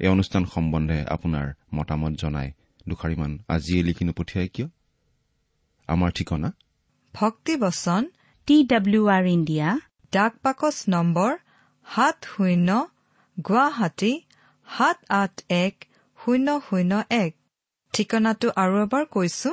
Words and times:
এই 0.00 0.08
অনুষ্ঠান 0.08 0.44
সম্বন্ধে 0.54 0.98
আপোনাৰ 1.16 1.46
মতামত 1.76 2.12
জনাই 2.22 2.48
দুষাৰিমান 2.86 3.32
আজিয়ে 3.54 3.80
লিখি 3.82 4.04
নপঠিয়াই 4.08 4.48
কিয়? 4.54 4.68
আমাৰ 5.88 6.10
ঠিকনা? 6.16 6.48
ভক্তিবচন 7.14 8.02
টি 8.48 8.56
ডাব্লিউ 8.72 9.02
আৰ 9.16 9.24
ইণ্ডিয়া 9.36 9.68
ডাক 10.12 10.32
পাকচ 10.44 10.76
নম্বৰ 10.94 11.30
সাত 11.86 12.16
শূন্য 12.32 12.68
গুৱাহাটী 13.36 14.12
সাত 14.68 14.98
আঠ 15.12 15.34
এক 15.64 15.74
শূন্য 16.18 16.48
শূন্য 16.68 16.92
এক। 17.22 17.32
ঠিকনাটো 17.94 18.48
আৰু 18.62 18.74
এবাৰ 18.84 19.04
কৈছো 19.14 19.50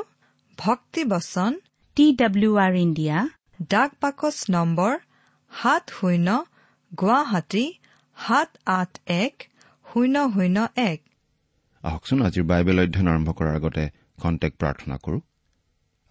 ভক্তিবচন 0.58 1.52
টি 1.98 2.06
ডাব্লিউ 2.20 2.52
আৰ 2.66 2.74
ইণ্ডিয়া 2.86 3.18
ডাক 3.70 3.92
পাকচ 4.02 4.38
নম্বৰ 4.50 4.94
সাত 5.52 5.84
শূন্য 5.98 6.28
গুৱাহাটী 6.92 7.66
সাত 8.18 8.50
আঠ 8.80 8.92
এক 9.24 9.36
শূন্য 9.94 10.32
শূন্য 10.34 10.68
এক। 10.76 11.00
আহকচোন 11.84 12.22
আজিৰ 12.22 12.44
বাইবেল 12.44 12.80
অধ্যয়ন 12.80 13.08
আৰম্ভ 13.08 13.30
কৰাৰ 13.32 13.56
আগতে 13.56 13.90
কণ্টেক্ট 14.22 14.58
প্ৰাৰ্থনা 14.58 14.98
কৰো। 14.98 15.20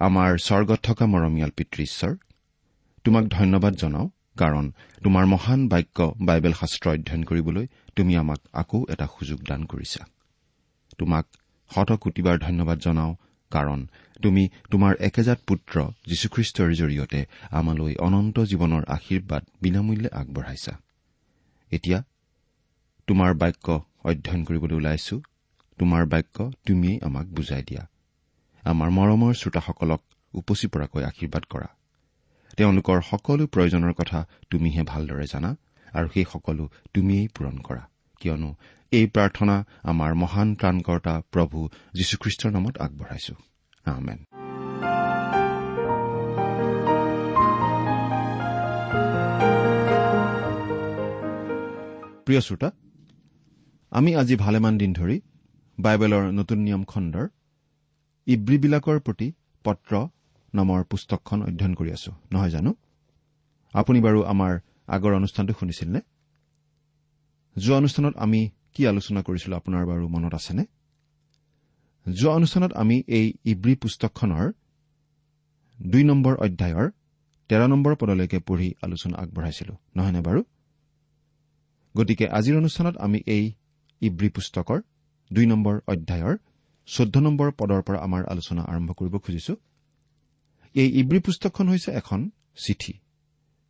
আমাৰ 0.01 0.39
স্বৰ্গত 0.39 0.81
থকা 0.83 1.07
মৰমীয়াল 1.07 1.51
পিতৃ 1.51 1.83
ঈশ্বৰ 1.83 2.13
তোমাক 3.05 3.25
ধন্যবাদ 3.25 3.75
জনাওঁ 3.75 4.09
কাৰণ 4.39 4.73
তোমাৰ 5.03 5.27
মহান 5.27 5.69
বাক্য 5.69 6.15
বাইবেল 6.21 6.53
শাস্ত্ৰ 6.53 6.91
অধ্যয়ন 6.91 7.23
কৰিবলৈ 7.25 7.67
তুমি 7.97 8.17
আমাক 8.17 8.41
আকৌ 8.53 8.87
এটা 8.89 9.07
সুযোগ 9.07 9.41
দান 9.49 9.65
কৰিছা। 9.65 10.05
তোমাক 10.99 11.27
শত 11.75 11.93
কোটিবাৰ 11.93 12.39
ধন্যবাদ 12.39 12.79
জনাওঁ 12.79 13.15
কাৰণ 13.51 13.89
তুমি 14.23 14.49
তোমাৰ 14.71 14.95
একেজাত 15.01 15.39
পুত্ৰ 15.47 15.75
যীশুখ্ৰীষ্টৰ 16.07 16.71
জৰিয়তে 16.75 17.27
আমালৈ 17.51 17.95
অনন্ত 17.97 18.41
জীৱনৰ 18.41 18.85
আশীৰ্বাদ 18.89 19.43
বিনামূল্যে 19.63 20.09
আগবঢ়াইছা। 20.13 20.81
এতিয়া 21.71 22.03
তোমাৰ 23.10 23.34
বাক্য 23.34 23.66
অধ্যয়ন 24.04 24.44
কৰিবলৈ 24.44 24.76
ওলাইছো। 24.76 25.21
তোমাৰ 25.78 26.06
বাক্য 26.06 26.50
তুমিয়েই 26.66 27.00
আমাক 27.03 27.26
বুজাই 27.26 27.62
দিয়া। 27.62 27.88
আমাৰ 28.65 28.91
মৰমৰ 28.91 29.32
শ্ৰোতাসকলক 29.34 30.00
উপচি 30.34 30.66
পৰাকৈ 30.66 31.03
আশীৰ্বাদ 31.04 31.44
কৰা। 31.50 31.66
তেওঁলোকৰ 32.57 33.01
সকলো 33.01 33.47
প্ৰয়োজনৰ 33.47 33.92
কথা 33.92 34.27
তুমিহে 34.51 34.83
ভালদৰে 34.83 35.27
জানা 35.27 35.57
আৰু 35.92 36.09
সেই 36.15 36.24
সকলো 36.33 36.68
তুমিয়েই 36.95 37.28
পূৰণ 37.28 37.59
কৰা। 37.59 37.83
কিয়নো 38.21 38.54
এই 38.92 39.07
প্ৰাৰ্থনা 39.07 39.65
আমাৰ 39.83 40.15
মহান 40.15 40.54
ত্ৰাণকৰ্তা 40.54 41.22
প্ৰভু 41.33 41.68
যীশুখ্ৰীষ্টৰ 41.95 42.51
নামত 42.53 42.78
আগবঢ়াইছো। 42.78 43.34
আমেন। 43.84 44.24
প্ৰিয় 52.24 52.41
শ্ৰোতা 52.41 52.71
আমি 53.92 54.10
আজি 54.16 54.34
ভালেমান 54.37 54.75
দিন 54.78 54.91
ধৰি 54.98 55.16
বাইবেলৰ 55.78 56.25
নতুন 56.39 56.59
নিয়ম 56.66 56.83
খণ্ডৰ 56.84 57.27
ইব্ৰীবিলাকৰ 58.27 58.98
প্ৰতি 59.07 59.28
পত্ৰ 59.65 59.92
নামৰ 60.54 60.81
পুস্তকখন 60.91 61.39
অধ্যয়ন 61.48 61.75
কৰি 61.75 61.91
আছো। 61.97 62.10
নহয় 62.33 62.51
জানো? 62.51 62.71
আপুনি 63.75 63.98
বাৰু 64.07 64.21
আমাৰ 64.33 64.53
আগৰ 64.95 65.13
অনুষ্ঠানটো 65.21 65.53
শুনিছিল 65.60 65.89
নে 65.95 66.01
যোৱা 67.57 67.77
অনুষ্ঠানত 67.77 68.15
আমি 68.25 68.41
কি 68.75 68.83
আলোচনা 68.92 69.21
কৰিছিলো 69.22 69.54
আপোনাৰ 69.57 69.83
বাৰু 69.91 70.04
মনত 70.15 70.33
আছেনে? 70.34 70.65
যোৱা 72.07 72.33
অনুষ্ঠানত 72.39 72.72
আমি 72.83 72.97
এই 73.19 73.27
ইব্ৰী 73.53 73.75
পুস্তকখনৰ 73.83 74.47
দুই 75.78 76.03
নম্বৰ 76.10 76.34
অধ্যায়ৰ 76.45 76.87
তেৰ 77.51 77.63
নম্বৰ 77.72 77.92
পদলৈকে 78.01 78.39
পঢ়ি 78.48 78.69
আলোচনা 78.83 79.15
আগবঢ়াইছিলো। 79.22 79.75
নহয়নে 79.97 80.21
বাৰু? 80.27 80.41
গতিকে 81.95 82.25
আজিৰ 82.39 82.54
অনুষ্ঠানত 82.57 82.97
আমি 83.07 83.19
এই 83.37 83.45
ইব্ৰী 84.03 84.29
পুস্তকৰ 84.29 84.79
দুই 85.33 85.47
নম্বৰ 85.47 85.75
অধ্যায়ৰ 85.89 86.37
চৈধ্য 86.87 87.19
নম্বৰ 87.19 87.49
পদৰ 87.59 87.83
পৰা 87.83 87.99
আমাৰ 87.99 88.23
আলোচনা 88.27 88.63
আৰম্ভ 88.63 88.91
কৰিব 88.93 89.15
খুজিছো। 89.19 89.55
এই 90.75 90.89
ইব্ৰী 91.01 91.19
পুস্তকখন 91.19 91.69
হৈছে 91.69 91.91
এখন 91.93 92.31
চিঠি। 92.65 92.93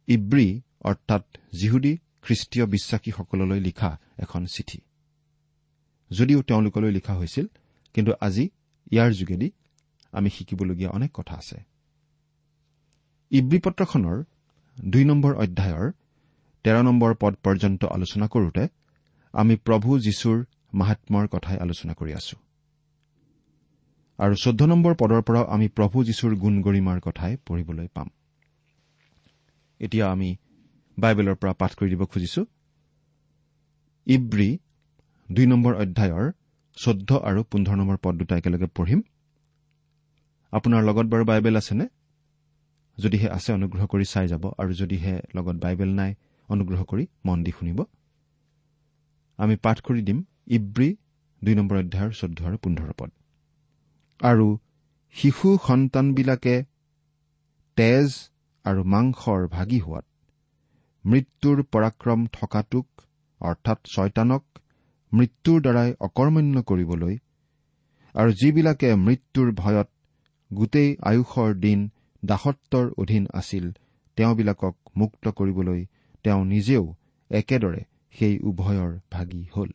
ইব্ৰী 0.09 0.61
অৰ্থাৎ 0.81 1.25
জিহুদী 1.61 1.93
খ্ৰীষ্টীয় 2.23 2.67
বিশ্বাসীসকললৈ 2.67 3.61
লিখা 3.61 3.91
এখন 4.19 4.47
চিঠি। 4.47 4.81
যদিও 6.11 6.43
তেওঁলোকলৈ 6.43 6.91
লিখা 6.91 7.15
হৈছিল 7.15 7.47
কিন্তু 7.95 8.13
আজি 8.21 8.45
ইয়াৰ 8.91 9.11
যোগেদি 9.13 9.51
আমি 10.13 10.31
শিকিবলগীয়া 10.31 10.91
অনেক 10.91 11.11
কথা 11.15 11.35
আছে। 11.35 11.59
ইব্ৰী 13.31 13.59
পত্ৰখনৰ 13.59 14.25
দুই 14.81 15.05
নম্বৰ 15.05 15.33
অধ্যায়ৰ 15.35 15.93
তেৰ 16.65 16.83
নম্বৰ 16.83 17.15
পদ 17.21 17.35
পৰ্যন্ত 17.45 17.85
আলোচনা 17.85 18.27
কৰোতে 18.29 18.69
আমি 19.33 19.57
প্ৰভু 19.57 19.99
যীশুৰ 19.99 20.45
মাহাত্মৰ 20.75 21.27
কথাই 21.29 21.59
আলোচনা 21.59 21.95
কৰি 21.95 22.13
আছো। 22.13 22.37
আৰু 24.19 24.35
চৈধ্য 24.35 24.65
নম্বৰ 24.65 24.95
পদৰ 24.95 25.23
পৰাও 25.23 25.45
আমি 25.45 25.69
প্ৰভু 25.69 26.05
যীশুৰ 26.05 26.37
গুণ 26.37 26.63
গৰিমাৰ 26.63 27.01
কথাই 27.01 27.37
পঢ়িবলৈ 27.47 27.89
পাম। 27.95 28.09
এতিয়া 29.81 30.11
আমি 30.11 30.37
বাইবেলৰ 30.99 31.35
পৰা 31.35 31.53
পাঠ 31.53 31.75
কৰি 31.75 31.91
দিব 31.91 32.05
খুজিছো। 32.05 32.45
ইব্ৰী 34.07 34.59
দুই 35.33 35.47
নম্বৰ 35.47 35.75
অধ্যায়ৰ 35.75 36.33
চৈধ্য 36.77 37.15
আৰু 37.15 37.43
পোন্ধৰ 37.43 37.77
নম্বৰ 37.77 37.97
পদ 38.03 38.15
দুটা 38.15 38.37
একেলগে 38.37 38.67
পঢ়িম। 38.67 39.03
আপোনাৰ 40.53 40.85
লগত 40.85 41.07
বাৰু 41.07 41.25
বাইবেল 41.25 41.57
আছেনে? 41.57 41.89
যদিহে 42.99 43.29
আছে 43.29 43.53
অনুগ্ৰহ 43.53 43.87
কৰি 43.87 44.05
চাই 44.05 44.29
যাব। 44.29 44.53
আৰু 44.59 44.73
যদিহে 44.73 45.21
লগত 45.35 45.57
বাইবেল 45.57 45.89
নাই 45.89 46.15
অনুগ্ৰহ 46.49 46.85
কৰি 46.85 47.07
মন 47.25 47.45
দি 47.45 47.51
শুনিব। 47.51 47.83
আমি 49.41 49.55
পাঠ 49.65 49.79
কৰি 49.87 50.03
দিম 50.09 50.19
ইব্ৰী 50.57 50.89
দুই 51.43 51.55
নম্বৰ 51.55 51.77
অধ্যায়ৰ 51.79 52.13
চৈধ্য 52.15 52.41
আৰু 52.49 52.57
পোন্ধৰ 52.65 52.91
পদ। 52.99 53.11
আৰু 54.21 54.47
শিশু 55.17 55.49
সন্তানবিলাকে 55.67 56.57
তেজ 57.77 58.09
আৰু 58.65 58.81
মাংসৰ 58.95 59.47
ভাগি 59.49 59.79
হোৱাত 59.81 60.07
মৃত্যুৰ 61.05 61.63
পৰাক্ৰম 61.73 62.27
থকাটোক 62.33 62.87
অৰ্থাৎ 63.41 63.79
ছয়তানক 63.95 64.43
মৃত্যুৰ 65.13 65.59
দ্বাৰাই 65.61 65.91
অকৰ্মণ্য 66.07 66.63
কৰিবলৈ 66.63 67.15
আৰু 68.15 68.31
যিবিলাকে 68.33 68.91
মৃত্যুৰ 68.99 69.49
ভয়ত 69.55 69.89
গোটেই 70.51 70.91
আয়ুসৰ 71.03 71.51
দিন 71.61 71.81
দাসত্বৰ 72.23 72.87
অধীন 72.97 73.25
আছিল 73.35 73.65
তেওঁবিলাকক 74.19 74.75
মুক্ত 74.97 75.25
কৰিবলৈ 75.39 75.81
তেওঁ 76.25 76.43
নিজেও 76.45 76.85
একেদৰে 77.31 77.83
সেই 78.11 78.39
উভয়ৰ 78.39 79.01
ভাগি 79.11 79.47
হল। 79.57 79.71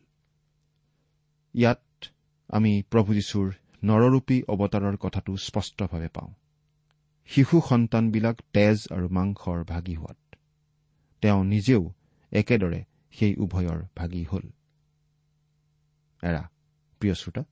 ইয়াত 1.54 1.82
আমি 2.48 2.82
প্ৰভু 2.90 3.14
যীশুৰ 3.14 3.52
নৰৰূপী 3.84 4.42
অৱতাৰৰ 4.48 4.96
কথাটো 4.96 5.36
স্পষ্টভাৱে 5.36 6.08
পাওঁ। 6.08 6.34
শিশু 7.26 7.60
সন্তানবিলাক 7.68 8.36
তেজ 8.52 8.78
আৰু 8.90 9.08
মাংসৰ 9.08 9.64
ভাগি 9.64 9.94
হোৱাত। 9.94 10.36
তেওঁ 11.20 11.44
নিজেও 11.44 11.92
একেদৰে 12.32 12.84
সেই 13.10 13.36
উভয়ৰ 13.36 13.86
ভাগি 13.96 14.24
হল। 14.24 14.42
এৰা 16.22 16.50
প্ৰিয় 16.98 17.14
শ্ৰোতা 17.14 17.44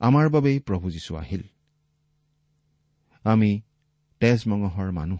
আমাৰ 0.00 0.28
বাবেই 0.28 0.58
প্ৰভু 0.60 0.90
যীশু 0.90 1.16
আহিল। 1.16 1.42
আমি 3.24 3.60
তেজ 4.20 4.40
মঙহৰ 4.48 4.92
মানুহ 4.92 5.18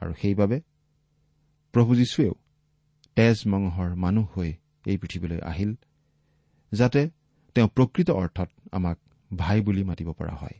আৰু 0.00 0.14
সেইবাবে 0.14 0.60
প্ৰভু 1.72 1.96
যীশুৱেও 1.96 2.34
তেজ 3.16 3.38
মঙহৰ 3.46 3.94
মানুহ 3.94 4.26
হৈ 4.36 4.50
এই 4.86 4.96
পৃথিৱীলৈ 4.96 5.40
আহিল 5.40 5.74
যাতে 6.72 7.10
তেওঁ 7.54 7.68
প্ৰকৃত 7.68 8.10
অৰ্থত 8.10 8.50
আমাক 8.72 8.98
ভাই 9.36 9.60
বুলি 9.60 9.82
মাতিব 9.84 10.12
পৰা 10.12 10.34
হয়। 10.34 10.56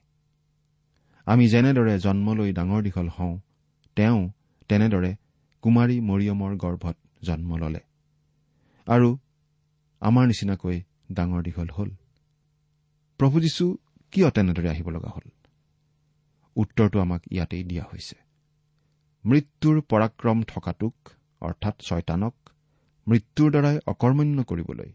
আমি 1.26 1.48
যেনেদৰে 1.48 1.98
জন্মলৈ 1.98 2.52
ডাঙৰ 2.52 2.82
দীঘল 2.82 3.08
হওঁ 3.08 3.34
তেওঁ 3.96 4.30
তেনেদৰে 4.68 5.16
কুমাৰী 5.62 5.96
মৰিয়মৰ 6.00 6.56
গৰ্ভত 6.56 6.96
জন্ম 7.22 7.56
ললে 7.56 7.80
আৰু 8.86 9.18
আমাৰ 10.00 10.26
নিচিনাকৈ 10.26 10.82
ডাঙৰ 11.12 11.42
দীঘল 11.42 11.68
হল। 11.78 11.90
প্ৰভু 13.20 13.40
যীশু 13.40 13.64
কিয় 14.10 14.30
তেনেদৰে 14.30 14.68
আহিব 14.68 14.88
লগা 14.90 15.10
হল? 15.10 15.26
উত্তৰটো 16.56 17.00
আমাক 17.00 17.22
ইয়াতেই 17.30 17.64
দিয়া 17.64 17.84
হৈছে। 17.92 18.16
মৃত্যুৰ 19.24 19.76
পৰাক্ৰম 19.80 20.42
থকাটোক 20.42 20.94
অৰ্থাৎ 21.40 21.80
ছয়তানক 21.80 22.34
মৃত্যুৰ 23.08 23.50
দ্বাৰাই 23.50 23.78
অকৰ্মণ্য 23.86 24.44
কৰিবলৈ। 24.44 24.92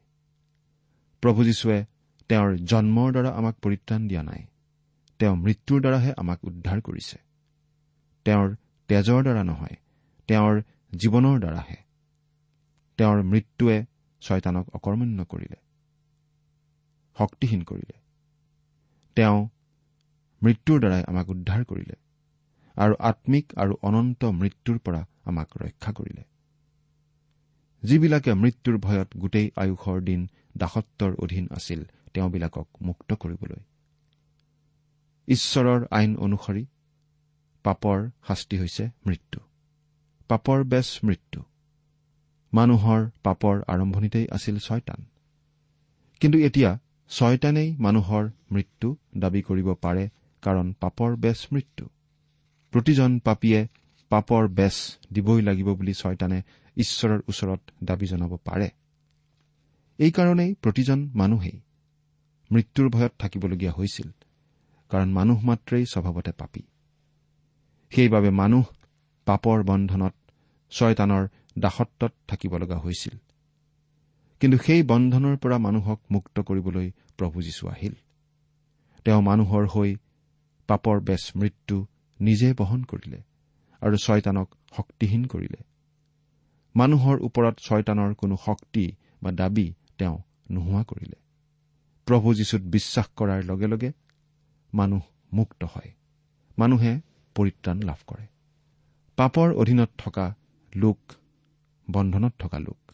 প্ৰভু 1.22 1.44
যীশুৱে 1.44 1.86
তেওঁৰ 2.30 2.58
জন্মৰ 2.58 3.12
দ্বাৰা 3.12 3.30
আমাক 3.30 3.56
পৰিত্ৰাণ 3.56 4.08
দিয়া 4.08 4.24
নাই। 4.24 4.46
তেওঁ 5.20 5.36
মৃত্যুৰ 5.36 5.82
দ্বাৰাহে 5.82 6.14
আমাক 6.18 6.40
উদ্ধাৰ 6.44 6.82
কৰিছে। 6.82 7.18
তেওঁৰ 8.26 8.56
তেজৰ 8.88 9.24
দ্বাৰা 9.24 9.44
নহয় 9.44 9.76
তেওঁৰ 10.28 10.62
জীৱনৰ 10.98 11.40
দ্বাৰাহে। 11.40 11.78
তেওঁৰ 12.98 13.24
মৃত্যুৱে 13.24 13.86
ছয়তানক 14.22 14.70
অকৰ্মণ্য 14.70 15.26
কৰিলে। 15.26 15.56
শক্তিহীন 17.18 17.64
কৰিলে। 17.64 17.98
তেওঁ 19.16 19.50
মৃত্যুৰ 20.44 20.80
দ্বাৰাই 20.80 21.04
আমাক 21.08 21.30
উদ্ধাৰ 21.30 21.64
কৰিলে। 21.64 21.96
আৰু 22.76 22.96
আম্মিক 23.00 23.54
আৰু 23.56 23.78
অনন্ত 23.82 24.26
মৃত্যুৰ 24.26 24.80
পৰা 24.80 25.06
আমাক 25.24 25.58
ৰক্ষা 25.58 25.92
কৰিলে। 25.92 26.24
যিবিলাকে 27.86 28.34
মৃত্যুৰ 28.34 28.78
ভয়ত 28.78 29.10
গোটেই 29.18 29.48
আয়ুসৰ 29.56 30.02
দিন 30.02 30.22
দাসত্বৰ 30.58 31.12
অধীন 31.20 31.48
আছিল 31.52 31.84
তেওঁবিলাকক 32.14 32.68
মুক্ত 32.82 33.14
কৰিবলৈ। 33.14 33.62
ঈশ্বৰৰ 35.28 35.86
আইন 35.92 36.16
অনুসৰি 36.18 36.66
পাপৰ 37.64 38.10
শাস্তি 38.28 38.60
হৈছে 38.60 38.90
মৃত্যু। 39.08 39.40
পাপৰ 40.28 40.64
বেচ 40.64 41.00
মৃত্যু। 41.04 41.42
মানুহৰ 42.54 43.10
পাপৰ 43.24 43.62
আৰম্ভণিতেই 43.68 44.28
আছিল 44.32 44.60
ছয়তান। 44.60 45.06
কিন্তু 46.20 46.38
এতিয়া 46.38 46.80
ছয়তানেই 47.10 47.76
মানুহৰ 47.78 48.30
মৃত্যু 48.52 48.96
দাবী 49.18 49.42
কৰিব 49.42 49.74
পাৰে 49.74 50.10
কাৰণ 50.42 50.74
পাপৰ 50.80 51.16
বেচ 51.16 51.48
মৃত্যু। 51.52 51.86
প্ৰতিজন 52.72 53.20
পাপীয়ে 53.20 53.68
পাপৰ 54.10 54.48
বেচ 54.48 54.76
দিবই 55.13 55.42
লাগিব 55.42 55.74
বুলি 55.74 55.94
ছয়তানে 55.94 56.42
ঈশ্বৰৰ 56.75 57.22
ওচৰত 57.27 57.62
দাবী 57.84 58.05
জনাব 58.05 58.38
পাৰে। 58.46 58.70
এইকাৰণেই 59.98 60.53
প্ৰতিজন 60.53 61.10
মানুহেই 61.15 61.62
মৃত্যুৰ 62.51 62.89
ভয়ত 62.89 63.12
থাকিবলগীয়া 63.20 63.72
হৈছিল 63.72 64.12
কাৰণ 64.89 65.10
মানুহ 65.12 65.46
মাত্ৰেই 65.46 65.86
স্বভাৱতে 65.86 66.32
পাপী। 66.32 66.62
সেইবাবে 67.89 68.29
মানুহ 68.29 68.65
পাপৰ 69.25 69.63
বন্ধনত 69.63 70.13
ছয়তানৰ 70.72 71.27
দাসত্বত 71.60 72.12
থাকিব 72.27 72.58
লগা 72.58 72.77
হৈছিল। 72.77 73.17
কিন্তু 74.39 74.58
সেই 74.58 74.84
বন্ধনৰ 74.84 75.38
পৰা 75.38 75.58
মানুহক 75.58 76.01
মুক্ত 76.12 76.39
কৰিবলৈ 76.39 76.91
প্ৰভু 77.17 77.41
যীশু 77.41 77.67
আহিল। 77.67 77.94
তেওঁ 79.05 79.22
মানুহৰ 79.22 79.67
হৈ 79.67 79.96
পাপৰ 80.67 81.00
বেচ 81.01 81.32
মৃত্যু 81.36 81.86
নিজে 82.22 82.53
বহন 82.58 82.84
কৰিলে 82.84 83.22
আৰু 83.82 83.98
ছয়তানক 83.98 84.55
শক্তিহীন 84.77 85.25
কৰিলে। 85.25 85.75
মানুহৰ 86.75 87.20
ওপৰত 87.22 87.55
ছয়তানৰ 87.60 88.13
কোনো 88.13 88.38
শক্তি 88.46 88.94
বা 89.24 89.32
দাবী 89.32 89.74
তেওঁ 89.98 90.17
নোহোৱা 90.51 90.84
কৰিলে। 90.84 91.15
প্ৰভু 92.05 92.34
যীশুত 92.34 92.62
বিশ্বাস 92.62 93.08
কৰাৰ 93.15 93.44
লগে 93.44 93.67
লগে 93.67 93.91
মানুহ 94.74 95.01
মুক্ত 95.34 95.63
হয়। 95.63 95.94
মানুহে 96.60 97.01
পৰিত্ৰাণ 97.36 97.82
লাভ 97.82 98.00
কৰে। 98.08 98.27
পাপৰ 99.15 99.53
অধীনত 99.53 99.89
থকা 99.98 100.36
লোক 100.75 101.00
বন্ধনত 101.91 102.34
থকা 102.39 102.60
লোক 102.60 102.91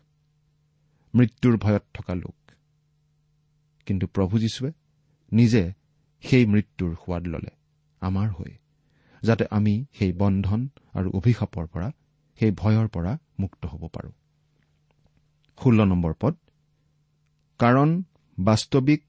মৃত্যুৰ 1.16 1.58
ভয়ত 1.58 1.84
থকা 1.94 2.16
লোক। 2.16 2.52
কিন্তু 3.86 4.08
প্ৰভু 4.08 4.40
যীশুৱে 4.40 4.72
নিজে 5.32 5.74
সেই 6.22 6.46
মৃত্যুৰ 6.46 6.96
সোৱাদ 6.96 7.28
ললে 7.28 7.52
আমাৰ 8.00 8.30
হৈ 8.30 8.52
যাতে 9.22 9.46
আমি 9.52 9.86
সেই 9.94 10.14
বন্ধন 10.14 10.68
আৰু 10.94 11.12
অভিশাপৰ 11.12 11.68
পৰা 11.68 11.92
সেই 12.42 12.52
ভয়ৰ 12.52 12.88
পৰা 12.88 13.18
মুক্ত 13.40 13.66
হ'ব 13.66 13.88
পাৰোঁ। 13.88 14.12
ষোল্ল 15.58 15.86
নম্বৰ 15.86 16.14
পদ 16.20 16.36
কাৰণ 17.60 18.04
বাস্তৱিক 18.40 19.04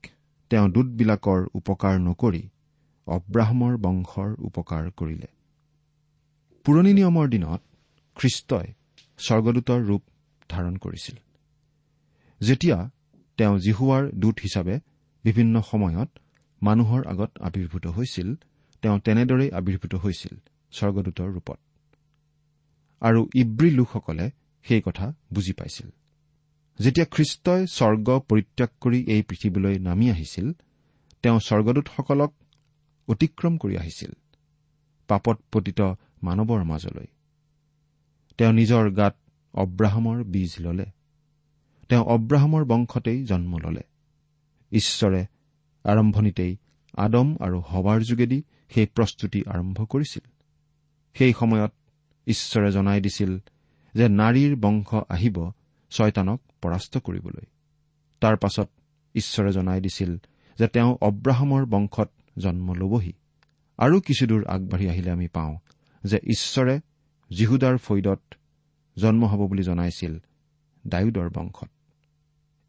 তেওঁ 0.51 0.69
দূতবিলাকৰ 0.69 1.47
উপকাৰ 1.55 2.01
নকৰি 2.01 2.49
অব্ৰাহমৰ 3.07 3.77
বংশৰ 3.77 4.31
উপকাৰ 4.39 4.91
কৰিলে। 4.91 5.29
পুৰণি 6.65 6.93
নিয়মৰ 6.93 7.29
দিনত 7.29 7.61
খ্ৰীষ্টই 8.17 8.73
স্বৰ্গদূতৰ 9.19 9.81
ৰূপ 9.83 10.03
ধাৰণ 10.51 10.77
কৰিছিল। 10.77 11.17
যেতিয়া 12.41 12.91
তেওঁ 13.39 13.59
জিহুৱাৰ 13.59 14.11
দূত 14.15 14.37
হিচাপে 14.39 14.81
বিভিন্ন 15.25 15.61
সময়ত 15.61 16.11
মানুহৰ 16.62 17.03
আগত 17.07 17.31
আৱিৰ্ভূত 17.41 17.87
হৈছিল 17.87 18.35
তেওঁ 18.83 18.99
তেনেদৰেই 18.99 19.51
আৱিৰ্ভূত 19.51 19.95
হৈছিল 19.95 20.35
স্বৰ্গদূতৰ 20.73 21.29
ৰূপত। 21.33 21.72
আৰু 23.03 23.21
ইব্ৰী 23.35 23.71
লোকসকলে 23.71 24.31
সেই 24.65 24.83
কথা 24.85 25.07
বুজি 25.35 25.53
পাইছিল। 25.53 25.89
যেতিয়া 26.79 27.07
খ্ৰীষ্টই 27.11 27.67
স্বৰ্গ 27.67 28.19
পৰিত্যাগ 28.29 28.69
কৰি 28.81 28.99
এই 29.05 29.23
পৃথিৱীলৈ 29.23 29.79
নামি 29.79 30.11
আহিছিল 30.11 30.53
তেওঁ 31.23 31.39
স্বৰ্গদূতসকলক 31.41 32.33
অতিক্ৰম 33.09 33.59
কৰি 33.59 33.77
আহিছিল 33.77 34.13
পাপত 35.09 35.37
পতিত 35.53 35.81
মানৱৰ 36.23 36.65
মাজলৈ। 36.65 37.07
তেওঁ 38.39 38.53
নিজৰ 38.53 38.91
গাত 38.91 39.17
অব্ৰাহামৰ 39.55 40.25
বীজ 40.25 40.53
ললে। 40.61 40.87
তেওঁ 41.89 42.05
অব্ৰাহামৰ 42.05 42.65
বংশতেই 42.65 43.25
জন্ম 43.25 43.59
ললে। 43.59 43.83
ঈশ্বৰে 44.73 45.27
আৰম্ভণিতেই 45.85 46.53
আদম 46.97 47.37
আৰু 47.41 47.59
হৱাৰ 47.61 48.01
যোগেদি 48.01 48.43
সেই 48.75 48.87
প্ৰস্তুতি 48.87 49.41
আৰম্ভ 49.47 49.79
কৰিছিল। 49.85 50.25
সেই 51.15 51.33
সময়ত 51.33 51.73
ঈশ্বৰে 52.26 52.73
জনাই 52.73 53.00
দিছিল 53.00 53.38
যে 53.95 54.09
নাৰীৰ 54.09 54.57
বংশ 54.57 54.95
আহিব 55.09 55.50
ছয়তানক 55.91 56.41
পৰাস্ত 56.62 56.99
কৰিবলৈ। 56.99 57.47
তাৰ 58.21 58.37
পাছত 58.37 58.69
ঈশ্বৰে 59.14 59.52
জনাই 59.52 59.81
দিছিল 59.81 60.17
যে 60.59 60.69
তেওঁ 60.69 60.97
অব্ৰাহামৰ 61.00 61.67
বংশত 61.67 62.11
জন্ম 62.38 62.75
লবহি। 62.75 63.12
আৰু 63.79 64.00
কিছুদূৰ 64.00 64.47
আগবাঢ়ি 64.47 64.88
আহিলে 64.88 65.11
আমি 65.11 65.29
পাওঁ 65.29 65.57
যে 66.05 66.17
ঈশ্বৰে 66.17 66.81
জিহুদাৰ 67.31 67.76
ফৈদত 67.76 68.21
জন্ম 68.99 69.25
হ'ব 69.25 69.49
বুলি 69.49 69.62
জনাইছিল 69.62 70.19
ডায়ুদৰ 70.87 71.31
বংশত। 71.35 71.69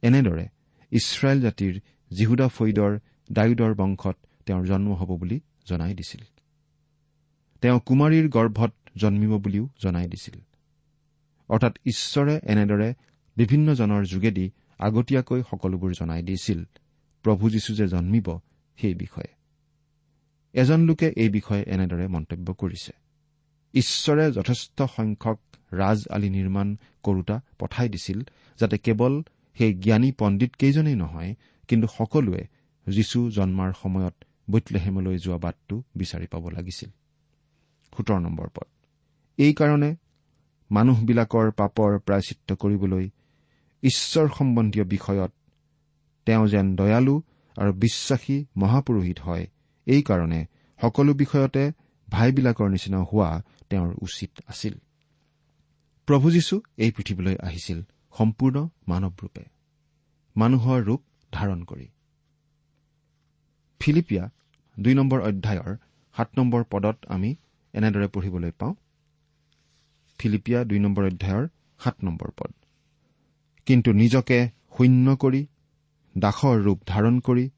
এনেদৰে 0.01 0.47
ইছৰাইল 0.91 1.41
জাতিৰ 1.41 1.81
জিহুদা 2.13 2.47
ফৈদৰ 2.47 2.99
ডায়ুদৰ 3.31 3.73
বংশত 3.75 4.17
তেওঁৰ 4.45 4.65
জন্ম 4.65 4.93
হ'ব 4.93 5.17
বুলি 5.17 5.39
জনাই 5.65 5.93
দিছিল। 5.93 6.21
তেওঁ 7.61 7.79
কুমাৰীৰ 7.79 8.29
গৰ্ভত 8.29 8.73
জন্মিব 8.97 9.37
বুলিও 9.37 9.69
জনাই 9.83 10.07
দিছিল। 10.07 10.39
অৰ্থাৎ 11.49 11.77
ঈশ্বৰে 11.85 12.39
এনেদৰে 12.43 12.93
বিভিন্নজনৰ 13.37 14.05
যোগেদি 14.05 14.51
আগতীয়াকৈ 14.79 15.43
সকলোবোৰ 15.51 15.93
জনাই 15.93 16.23
দিছিল। 16.23 16.63
প্ৰভু 17.23 17.49
যীশু 17.49 17.75
যে 17.75 17.87
জন্মিব 17.87 18.39
সেই 18.77 18.93
বিষয়ে। 18.93 19.27
এজন 20.53 20.79
লোকে 20.81 21.13
এই 21.17 21.29
বিষয়ে 21.29 21.63
এনেদৰে 21.63 22.07
মন্তব্য 22.07 22.53
কৰিছে। 22.53 22.91
ঈশ্বৰে 23.73 24.31
যথেষ্ট 24.31 24.81
সংখ্যক 24.81 25.39
ৰাজ 25.73 26.07
আলি 26.09 26.29
নিৰ্মাণ 26.29 26.77
কৰোতা 27.03 27.41
পঠাই 27.59 27.89
দিছিল 27.89 28.21
যাতে 28.59 28.77
কেৱল 28.77 29.23
সেই 29.57 29.73
জ্ঞানী 29.73 30.11
পণ্ডিতকেইজনেই 30.11 30.95
নহয় 30.95 31.35
কিন্তু 31.67 31.87
সকলোৱে 31.97 32.47
যীশু 32.87 33.29
জন্মাৰ 33.29 33.73
সময়ত 33.81 34.13
বৈতলেহেমলৈ 34.51 35.17
যোৱা 35.17 35.37
বাটটো 35.37 35.83
বিচাৰি 35.95 36.27
পাব 36.27 36.49
লাগিছিল। 36.49 36.89
সোতৰ 37.97 38.19
নম্বৰ 38.19 38.47
পদ। 38.55 38.82
এইকাৰণে 39.37 39.95
মানুহবিলাকৰ 40.71 41.51
পাপৰ 41.51 41.99
প্ৰায়চিত্ৰ 41.99 42.55
কৰিবলৈ 42.55 43.09
ঈশ্বৰ 43.83 44.27
সম্বন্ধীয় 44.37 44.85
বিষয়ত 44.85 45.31
তেওঁ 46.25 46.47
যেন 46.47 46.75
দয়ালু 46.75 47.21
আৰু 47.57 47.73
বিশ্বাসী 47.73 48.45
মহাপুৰোহিত 48.57 49.19
হয় 49.19 49.47
এইকাৰণে 49.87 50.45
সকলো 50.81 51.13
বিষয়তে 51.13 51.71
ভাইবিলাকৰ 52.09 52.69
নিচিনা 52.69 52.97
হোৱা 52.97 53.41
তেওঁৰ 53.69 53.95
উচিত 54.01 54.31
আছিল। 54.47 54.73
প্ৰভু 56.05 56.31
যীশু 56.31 56.61
এই 56.77 56.91
পৃথিৱীলৈ 56.91 57.35
আহিছিল 57.39 57.81
সম্পূৰ্ণ 58.17 58.69
মানৱৰূপে 58.87 59.43
মানুহৰ 60.37 60.83
ৰূপ 60.83 61.01
ধাৰণ 61.31 61.63
কৰি। 61.63 61.87
ফিলিপিয়া 63.79 64.29
দুই 64.79 64.93
নম্বৰ 64.93 65.21
অধ্যায়ৰ 65.21 65.77
সাত 66.17 66.29
নম্বৰ 66.37 66.63
পদত 66.69 66.97
আমি 67.07 67.35
এনেদৰে 67.73 68.07
পঢ়িবলৈ 68.07 68.51
পাওঁ 68.51 68.75
ফিলিপিয়া 70.19 70.63
দুই 70.63 70.79
নম্বৰ 70.79 71.05
অধ্যায়ৰ 71.05 71.47
সাত 71.79 72.03
নম্বৰ 72.03 72.31
পদ। 72.37 72.51
কিন্তু 73.65 73.91
নিজকে 73.91 74.49
শূন্য 74.77 75.15
কৰি 75.15 75.45
দাসৰ 76.17 76.61
ৰূপ 76.61 76.79
ধাৰণ 76.87 77.19
কৰি 77.19 77.49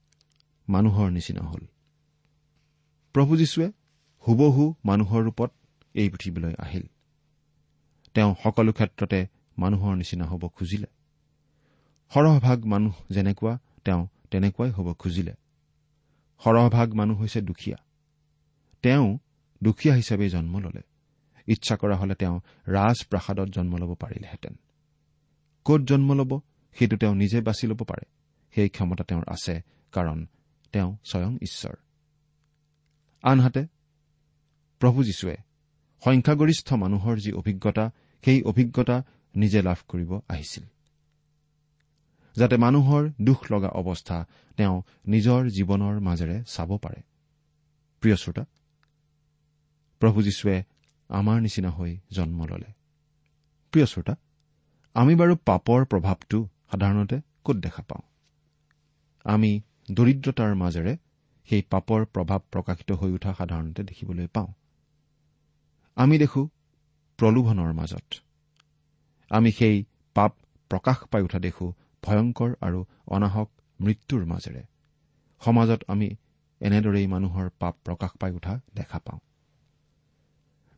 মানুহৰ 0.70 1.12
নিচিনা 1.12 1.42
হ'ল। 1.42 1.68
প্ৰভু 3.14 3.38
যীশুৱে 3.38 3.72
হুবহু 4.28 4.74
মানুহৰ 4.86 5.24
ৰূপত 5.24 5.52
এই 5.94 6.10
পৃথিৱীলৈ 6.10 6.54
আহিল। 6.58 6.84
তেওঁ 8.14 8.36
সকলো 8.44 8.72
ক্ষেত্ৰতে 8.74 9.28
মানুহৰ 9.58 9.96
নিচিনা 9.96 10.26
হ'ব 10.26 10.48
খুজিলে। 10.48 10.88
সৰহভাগ 12.14 12.66
মানুহ 12.66 12.94
যেনেকুৱা 13.10 13.60
তেওঁ 13.86 14.08
তেনেকুৱাই 14.32 14.72
হ'ব 14.72 14.94
খুজিলে। 14.94 15.34
সৰহভাগ 16.44 16.94
মানুহ 16.94 17.22
হৈছে 17.22 17.42
দুখীয়া। 17.42 17.78
তেওঁ 18.82 19.18
দুখীয়া 19.64 19.96
হিচাপে 19.96 20.30
জন্ম 20.30 20.60
ললে। 20.60 20.82
ইচ্ছা 21.48 21.78
কৰা 21.78 21.96
হলে 21.96 22.16
তেওঁ 22.16 22.40
ৰাজপ্ৰাসাদত 22.68 23.50
জন্ম 23.50 23.78
ল'ব 23.78 23.94
পাৰিলেহেঁতেন। 23.94 24.56
ক'ত 25.66 25.82
জন্ম 25.82 26.14
ল'ব 26.14 26.42
সেইটো 26.80 26.98
তেওঁ 26.98 27.16
নিজে 27.16 27.42
বাছি 27.42 27.68
ল'ব 27.68 27.84
পাৰে। 27.84 28.06
সেই 28.56 28.70
ক্ষমতা 28.70 29.04
তেওঁৰ 29.04 29.24
আছে 29.28 29.62
কাৰণ 29.92 30.28
তেওঁ 30.72 30.98
স্বয়ং 31.12 31.36
ঈশ্বৰ। 31.36 31.76
আনহাতে 33.22 33.68
প্ৰভু 34.80 35.04
যীশুৱে 35.04 35.38
সংখ্যাগৰিষ্ঠ 36.04 36.74
মানুহৰ 36.74 37.18
যি 37.18 37.32
অভিজ্ঞতা 37.32 37.92
সেই 38.26 38.42
অভিজ্ঞতা 38.42 39.04
নিজে 39.36 39.62
লাভ 39.62 39.78
কৰিব 39.88 40.20
আহিছিল। 40.30 40.64
যাতে 42.36 42.58
মানুহৰ 42.58 43.10
দুখ 43.22 43.52
লগা 43.52 43.68
অৱস্থা 43.68 44.26
তেওঁ 44.58 44.82
নিজৰ 45.08 45.48
জীৱনৰ 45.48 46.00
মাজেৰে 46.00 46.44
চাব 46.48 46.78
পাৰে। 46.78 47.02
প্ৰিয় 48.00 48.16
শ্ৰোতা 48.16 48.46
প্ৰভু 50.00 50.22
যীশুৱে 50.24 50.64
আমাৰ 51.10 51.42
নিচিনা 51.42 51.70
হৈ 51.70 52.00
জন্ম 52.12 52.46
ললে। 52.46 52.70
প্ৰিয় 53.72 53.86
শ্ৰোতা 53.86 54.16
আমি 54.96 55.16
বাৰু 55.16 55.36
পাপৰ 55.46 55.86
প্ৰভাৱটো 55.86 56.48
সাধাৰণতে 56.72 57.22
ক'ত 57.44 57.58
দেখা 57.58 57.84
পাওঁ? 57.84 58.04
আমি 59.26 59.62
দৰিদ্ৰতাৰ 59.92 60.56
মাজেৰে 60.56 60.98
সেই 61.50 61.62
পাপৰ 61.70 62.06
প্ৰভাৱ 62.06 62.40
প্ৰকাশিত 62.52 62.92
হৈ 62.92 63.12
উঠা 63.12 63.34
সাধাৰণতে 63.34 63.84
দেখিবলৈ 63.84 64.28
পাওঁ। 64.28 64.54
আমি 65.96 66.18
দেখো 66.18 66.50
প্ৰলোভনৰ 67.18 67.74
মাজত। 67.74 68.22
আমি 69.30 69.52
সেই 69.52 69.86
পাপ 70.14 70.32
প্ৰকাশ 70.70 70.98
পাই 71.12 71.22
উঠা 71.22 71.40
দেখো 71.40 71.74
ভয়ংকৰ 72.04 72.56
আৰু 72.62 72.86
অনাহক 73.08 73.52
মৃত্যুৰ 73.82 74.26
মাজেৰে। 74.26 74.64
সমাজত 75.42 75.84
আমি 75.88 76.16
এনেদৰেই 76.62 77.08
মানুহৰ 77.08 77.50
পাপ 77.60 77.76
প্ৰকাশ 77.84 78.12
পাই 78.20 78.32
উঠা 78.32 78.62
দেখা 78.74 79.00
পাওঁ। 79.00 79.20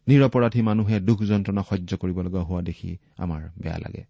নিৰপৰাধী 0.07 0.61
মানুহে 0.61 0.99
দুখ 0.99 1.23
যন্ত্ৰণা 1.23 1.63
সহ্য 1.69 1.97
কৰিব 1.97 2.21
লগা 2.21 2.41
হোৱা 2.41 2.61
দেখি 2.61 2.97
আমাৰ 3.17 3.41
বেয়া 3.57 3.77
লাগে। 3.77 4.03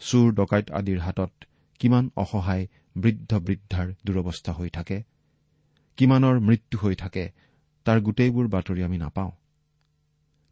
চুৰ 0.00 0.34
ডকাইত 0.34 0.70
আদিৰ 0.70 0.98
হাতত 0.98 1.32
কিমান 1.80 2.10
অসহায় 2.16 2.66
বৃদ্ধ 2.96 3.34
বৃদ্ধাৰ 3.34 3.94
দুৰৱস্থা 4.06 4.52
হৈ 4.52 4.68
থাকে 4.68 5.02
কিমানৰ 5.96 6.40
মৃত্যু 6.40 6.78
হৈ 6.78 6.94
থাকে 6.94 7.24
তাৰ 7.84 8.00
গোটেইবোৰ 8.00 8.48
বাতৰি 8.48 8.82
আমি 8.82 8.98
নাপাওঁ। 8.98 9.30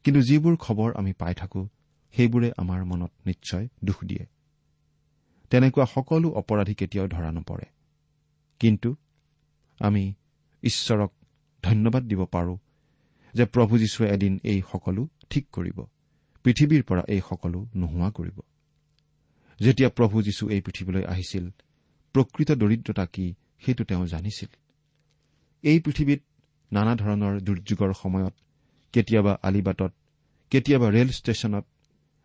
কিন্তু 0.05 0.21
যিবোৰ 0.21 0.57
খবৰ 0.57 0.91
আমি 0.97 1.13
পাই 1.13 1.35
থাকো 1.35 1.69
সেইবোৰে 2.15 2.53
আমাৰ 2.57 2.85
মনত 2.85 3.13
নিশ্চয় 3.27 3.69
দুখ 3.85 4.05
দিয়ে। 4.05 4.27
তেনেকুৱা 5.51 5.87
সকলো 5.87 6.29
অপৰাধী 6.31 6.75
কেতিয়াও 6.75 7.09
ধৰা 7.09 7.31
নপৰে। 7.33 7.67
কিন্তু 8.61 8.97
আমি 9.81 10.15
ঈশ্বৰক 10.63 11.13
ধন্যবাদ 11.63 12.03
দিব 12.03 12.25
পাৰো 12.25 12.59
যে 13.35 13.45
প্ৰভু 13.45 13.79
যীশুৱে 13.79 14.09
এদিন 14.09 14.41
এই 14.45 14.63
সকলো 14.73 15.09
ঠিক 15.31 15.47
কৰিব। 15.53 15.85
পৃথিৱীৰ 16.45 16.83
পৰা 16.83 17.03
এই 17.09 17.21
সকলো 17.29 17.67
নোহোৱা 17.77 18.11
কৰিব। 18.11 18.41
যেতিয়া 19.61 19.89
প্ৰভু 19.89 20.23
যীশু 20.23 20.49
এই 20.49 20.61
পৃথিৱীলৈ 20.61 21.05
আহিছিল 21.05 21.51
প্ৰকৃত 22.13 22.53
দৰিদ্ৰতা 22.53 23.07
কি 23.07 23.35
সেইটো 23.61 23.85
তেওঁ 23.85 24.07
জানিছিল। 24.07 24.49
এই 25.63 25.81
পৃথিৱীত 25.81 26.23
নানা 26.73 26.95
ধৰণৰ 26.97 27.41
দুৰ্যোগৰ 27.41 27.93
সময়ত 27.93 28.35
কেতিয়াবা 28.93 29.39
আলিবাটত 29.43 29.93
কেতিয়াবা 30.51 30.91
ৰেল 30.91 31.09
ষ্টেচনত 31.09 31.65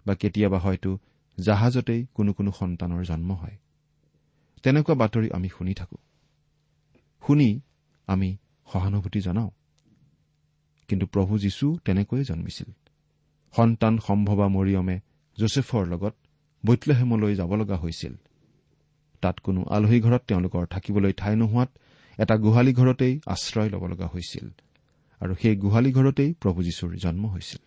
বা 0.08 0.16
কেতিয়াবা 0.16 0.60
হয়তো 0.60 0.98
জাহাজতেই 1.40 2.06
কোনো 2.14 2.34
কোনো 2.34 2.52
সন্তানৰ 2.52 3.04
জন্ম 3.04 3.32
হয়। 3.34 3.58
তেনেকুৱা 4.64 4.96
বাতৰি 4.96 5.30
আমি 5.32 5.50
শুনি 5.50 5.74
থাকো। 5.74 5.98
শুনি 7.28 7.62
আমি 8.08 8.38
সহানুভূতি 8.74 9.22
জনাওঁ। 9.22 9.52
কিন্তু 10.88 11.06
প্ৰভু 11.06 11.34
যীশু 11.38 11.78
তেনেকৈয়ে 11.86 12.24
জন্মিছিল। 12.24 12.70
সন্তান 13.54 13.94
সম্ভৱা 13.98 14.48
মৰিয়মে 14.48 15.00
যোচেফৰ 15.38 15.84
লগত 15.88 16.14
বৈতলেহেমলৈ 16.66 17.36
যাব 17.36 17.56
লগা 17.56 17.78
হৈছিল। 17.78 18.14
তাত 19.22 19.40
কোনো 19.40 19.62
আলহী 19.64 20.00
ঘৰত 20.02 20.22
তেওঁলোকৰ 20.28 20.66
থাকিবলৈ 20.66 21.14
ঠাই 21.14 21.36
নোহোৱাত 21.36 21.70
এটা 22.20 22.36
গোহালি 22.38 22.74
ঘৰতেই 22.74 23.20
আশ্ৰয় 23.26 23.70
ল'ব 23.70 23.84
লগা 23.88 24.08
হৈছিল 24.08 24.50
আৰু 25.22 25.34
সেই 25.42 25.56
গোহালি 25.56 25.92
ঘৰতেই 25.92 26.34
প্ৰভু 26.34 26.64
যীশুৰ 26.64 26.92
জন্ম 26.96 27.24
হৈছিল। 27.28 27.62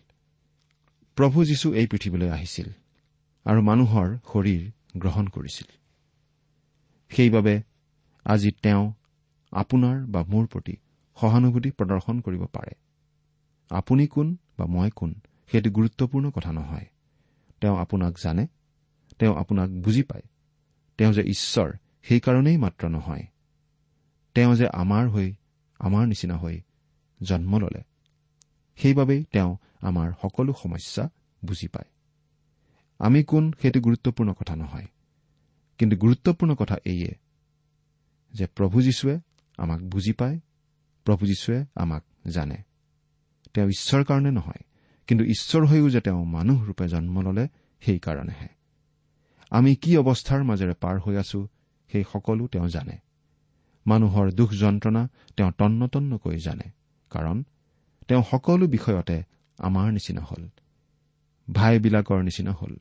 প্ৰভু 1.17 1.45
যীশু 1.45 1.73
এই 1.73 1.87
পৃথিৱীলৈ 1.87 2.29
আহিছিল 2.29 2.69
আৰু 3.45 3.61
মানুহৰ 3.61 4.07
শৰীৰ 4.33 4.63
গ্ৰহণ 4.97 5.27
কৰিছিল। 5.27 5.67
সেইবাবে 7.09 7.61
আজি 8.25 8.51
তেওঁ 8.63 8.93
আপোনাৰ 9.51 10.05
বা 10.05 10.23
মোৰ 10.23 10.45
প্ৰতি 10.45 10.75
সহানুভূতি 11.17 11.69
প্ৰদৰ্শন 11.71 12.21
কৰিব 12.21 12.43
পাৰে। 12.45 12.73
আপুনি 13.69 14.07
কোন 14.07 14.37
বা 14.57 14.65
মই 14.65 14.89
কোন 14.95 15.15
সেইটো 15.51 15.71
গুৰুত্বপূৰ্ণ 15.71 16.31
কথা 16.31 16.51
নহয়। 16.51 16.85
তেওঁ 17.61 17.77
আপোনাক 17.77 18.13
জানে 18.23 18.47
তেওঁ 19.19 19.35
আপোনাক 19.35 19.69
বুজি 19.69 20.03
পায়। 20.03 20.21
তেওঁ 20.97 21.13
যে 21.13 21.21
ঈশ্বৰ 21.21 21.73
সেইকাৰণেই 22.03 22.57
মাত্ৰ 22.57 22.87
নহয়। 22.87 23.23
তেওঁ 24.33 24.55
যে 24.55 24.67
আমাৰ 24.67 25.09
হৈ 25.09 25.33
আমাৰ 25.79 26.07
নিচিনা 26.07 26.37
হৈ 26.37 26.61
জন্ম 27.23 27.57
ললে 27.57 27.83
সেইবাবেই 28.75 29.23
তেওঁ 29.23 29.57
আমাৰ 29.81 30.11
সকলো 30.21 30.53
সমস্যা 30.53 31.09
বুজি 31.45 31.67
পায়। 31.67 31.91
আমি 32.99 33.23
কোন 33.23 33.53
সেইটো 33.61 33.81
গুৰুত্বপূৰ্ণ 33.81 34.33
কথা 34.33 34.55
নহয়। 34.55 34.85
কিন্তু 35.77 35.97
গুৰুত্বপূৰ্ণ 35.97 36.55
কথা 36.55 36.75
এইয়ে 36.85 37.15
যে 38.33 38.47
প্ৰভু 38.47 38.81
যীশুৱে 38.81 39.19
আমাক 39.57 39.81
বুজি 39.81 40.13
পায় 40.13 40.39
প্ৰভু 41.05 41.25
যীশুৱে 41.25 41.65
আমাক 41.75 42.03
জানে। 42.27 42.57
তেওঁ 43.57 43.69
ঈশ্বৰ 43.69 44.03
কাৰণে 44.03 44.31
নহয় 44.31 44.63
কিন্তু 45.07 45.23
ঈশ্বৰ 45.25 45.65
হৈও 45.65 45.89
যে 45.89 46.01
তেওঁ 46.01 46.25
মানুহ 46.25 46.65
ৰূপে 46.65 46.87
জন্ম 46.87 47.21
ললে 47.21 47.47
সেইকাৰণেহে 47.81 48.49
আমি 49.51 49.75
কি 49.75 49.97
অৱস্থাৰ 49.97 50.43
মাজেৰে 50.43 50.73
পাৰ 50.73 50.99
হৈ 50.99 51.15
আছো 51.17 51.47
সেই 51.91 52.03
সকলো 52.13 52.47
তেওঁ 52.47 52.67
জানে। 52.67 52.97
মানুহৰ 53.87 54.31
দুখ 54.31 54.49
যন্ত্ৰণা 54.51 55.07
তেওঁ 55.37 55.51
তন্ন 55.57 55.87
তন্নকৈ 55.87 56.37
জানে 56.37 56.71
কাৰণ 57.09 57.43
তেওঁ 58.07 58.23
সকলো 58.31 58.67
বিষয়তে 58.67 59.23
আমাৰ 59.57 59.91
নিচিনা 59.91 60.21
হ'ল 60.21 60.49
ভাইবিলাকৰ 61.53 62.21
নিচিনা 62.23 62.51
হ'ল 62.51 62.75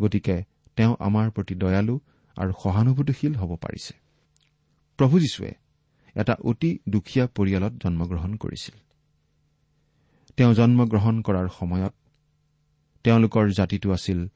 গতিকে 0.00 0.44
তেওঁ 0.76 0.96
আমাৰ 0.98 1.30
প্ৰতি 1.30 1.54
দয়ালু 1.54 2.00
আৰু 2.36 2.52
সহানুভূতিশীল 2.62 3.34
হ'ব 3.34 3.56
পাৰিছে। 3.56 3.94
প্ৰভু 4.96 5.20
যীশুৱে 5.20 5.52
এটা 6.14 6.34
অতি 6.44 6.78
দুখীয়া 6.88 7.26
পৰিয়ালত 7.26 7.72
জন্মগ্ৰহণ 7.72 8.36
কৰিছিল। 8.36 8.89
তেওঁ 10.36 10.54
জন্মগ্ৰহণ 10.54 11.22
কৰাৰ 11.22 11.48
সময়ত 11.48 11.94
তেওঁলোকৰ 13.04 13.50
জাতিটো 13.50 13.92
আছিল 13.92 14.28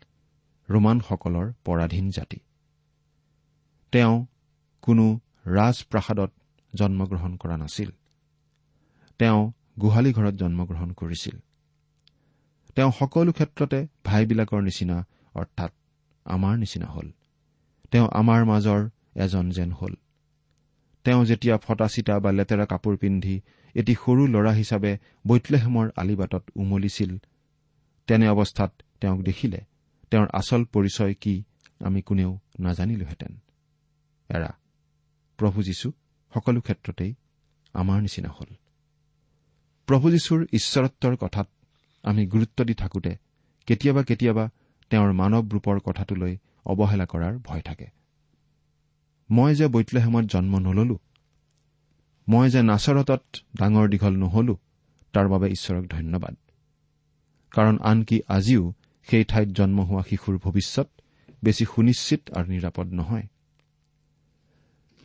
ৰোমানসকলৰ 0.69 1.47
পৰাধীন 1.65 2.11
জাতি। 2.11 2.39
তেওঁ 3.93 4.27
কোনো 4.83 5.05
ৰাজপ্ৰাসাদত 5.47 6.31
জন্মগ্ৰহণ 6.75 7.37
কৰা 7.37 7.57
নাছিল। 7.57 7.91
তেওঁ 9.19 9.53
গোহালি 9.79 10.13
ঘৰত 10.13 10.35
জন্মগ্ৰহণ 10.35 10.93
কৰিছিল। 10.93 11.37
তেওঁ 12.77 12.91
সকলো 12.99 13.33
ক্ষেত্ৰতে 13.33 13.79
ভাইবিলাকৰ 14.05 14.63
নিচিনা 14.63 14.97
অৰ্থাৎ 15.35 15.73
আমাৰ 16.27 16.55
নিচিনা 16.59 16.87
হ'ল। 16.87 17.09
তেওঁ 17.91 18.09
আমাৰ 18.13 18.45
মাজৰ 18.45 18.81
এজন 19.17 19.51
যেন 19.51 19.71
হ'ল। 19.73 19.95
তেওঁ 21.05 21.25
যেতিয়া 21.25 21.57
ফটা 21.59 21.89
চিটা 21.89 22.15
বা 22.21 22.31
লেতেৰা 22.33 22.65
কাপোৰ 22.67 22.97
পিন্ধি 22.97 23.41
এটি 23.75 23.95
সৰু 23.95 24.27
ল'ৰা 24.27 24.53
হিচাপে 24.53 24.99
বৈতলেহেমৰ 25.27 25.91
আলিবাটত 25.97 26.51
উমলিছিল। 26.57 27.17
তেনে 28.07 28.29
অৱস্থাত 28.29 28.83
তেওঁক 29.01 29.23
দেখিলে 29.23 29.61
তেওঁৰ 30.11 30.27
আচল 30.33 30.65
পৰিচয় 30.65 31.15
কি 31.15 31.43
আমি 31.81 32.03
কোনেও 32.03 32.39
নাজানিলোহেঁতেন। 32.61 33.39
এৰা 34.29 34.59
প্ৰভু 35.37 35.63
যীশু 35.63 35.93
সকলো 36.35 36.61
ক্ষেত্ৰতেই 36.61 37.15
আমাৰ 37.73 38.03
নিচিনা 38.03 38.29
হ'ল। 38.29 38.55
প্ৰভু 39.87 40.11
যীশুৰ 40.11 40.47
ঈশ্বৰত্বৰ 40.53 41.17
কথাত 41.17 41.49
আমি 42.03 42.27
গুৰুত্ব 42.27 42.65
দি 42.65 42.75
থাকোঁতে 42.75 43.17
কেতিয়াবা 43.67 44.03
কেতিয়াবা 44.03 44.51
তেওঁৰ 44.91 45.13
মানৱ 45.13 45.49
ৰূপৰ 45.49 45.81
কথাটোলৈ 45.81 46.37
অৱহেলা 46.65 47.07
কৰাৰ 47.07 47.39
ভয় 47.39 47.61
থাকে। 47.61 47.87
মই 49.31 49.55
যে 49.55 49.67
বৈতলেহেমত 49.67 50.25
জন্ম 50.25 50.59
নললো 50.59 50.99
মই 52.29 52.51
যে 52.51 52.63
নাচৰতত 52.63 53.23
ডাঙৰ 53.57 53.89
দীঘল 53.89 54.15
নহলো 54.17 54.55
তাৰ 55.15 55.29
বাবে 55.29 55.49
ঈশ্বৰক 55.49 55.85
ধন্যবাদ। 55.87 56.35
কাৰণ 57.53 57.79
আনকি 57.83 58.21
আজিও 58.29 58.73
সেই 59.09 59.25
ঠাইত 59.25 59.49
জন্ম 59.49 59.81
হোৱা 59.81 60.03
শিশুৰ 60.09 60.37
ভৱিষ্যত 60.39 60.89
বেছি 61.45 61.65
সুনিশ্চিত 61.65 62.23
আৰু 62.31 62.47
নিৰাপদ 62.49 62.87
নহয়। 62.93 63.27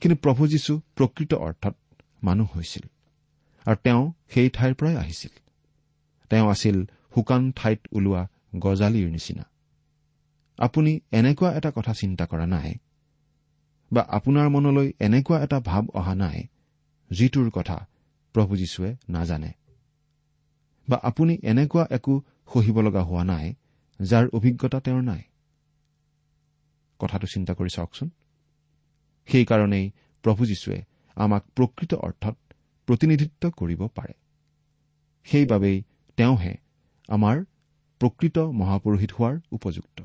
কিন্তু 0.02 0.16
প্ৰভু 0.16 0.48
যীশু 0.48 0.82
প্ৰকৃত 0.96 1.34
অৰ্থত 1.34 1.76
মানুহ 2.24 2.48
হৈছিল 2.56 2.86
আৰু 3.66 3.78
তেওঁ 3.84 4.14
সেই 4.30 4.50
ঠাইৰ 4.50 4.74
পৰাই 4.74 4.96
আহিছিল। 4.96 5.34
তেওঁ 6.30 6.48
আছিল 6.50 6.78
শুকান 6.86 7.52
ঠাইত 7.52 7.80
ওলোৱা 7.92 8.28
গজালিৰ 8.60 9.10
নিচিনা। 9.10 9.44
আপুনি 10.60 11.00
এনেকুৱা 11.12 11.50
এটা 11.54 11.72
কথা 11.72 11.94
চিন্তা 11.94 12.26
কৰা 12.26 12.46
নাই 12.46 12.74
বা 13.92 14.02
আপোনাৰ 14.02 14.50
মনলৈ 14.50 14.94
এনেকুৱা 15.00 15.38
এটা 15.44 15.60
ভাৱ 15.60 15.86
অহা 15.94 16.16
নাই 16.16 16.48
যিটোৰ 17.12 17.50
কথা 17.50 17.88
প্ৰভু 18.34 18.58
যীশুৱে 18.58 18.96
নাজানে। 19.10 19.52
বা 20.90 21.00
আপুনি 21.04 21.38
এনেকুৱা 21.44 21.88
একো 21.90 22.22
সহিব 22.54 22.82
লগা 22.82 23.04
হোৱা 23.04 23.24
নাই 23.24 23.54
যাৰ 24.02 24.28
অভিজ্ঞতা 24.34 24.80
তেওঁৰ 24.80 25.04
নাই। 25.04 25.22
কথাটো 27.00 27.28
চিন্তা 27.28 27.54
কৰি 27.54 27.70
চাওকচোন। 27.70 28.10
সেইকাৰণেই 29.28 29.92
প্ৰভু 30.24 30.46
যীশুৱে 30.46 30.84
আমাক 31.16 31.46
প্ৰকৃত 31.56 31.94
অৰ্থত 31.94 32.38
প্ৰতিনিধিত্ব 32.86 33.52
কৰিব 33.52 33.88
পাৰে। 33.88 34.14
সেইবাবেই 35.24 35.84
তেওঁহে 36.18 36.56
আমাৰ 37.08 37.44
প্ৰকৃত 38.00 38.40
মহাপুৰোহিত 38.40 39.12
হোৱাৰ 39.12 39.38
উপযুক্ত। 39.52 40.04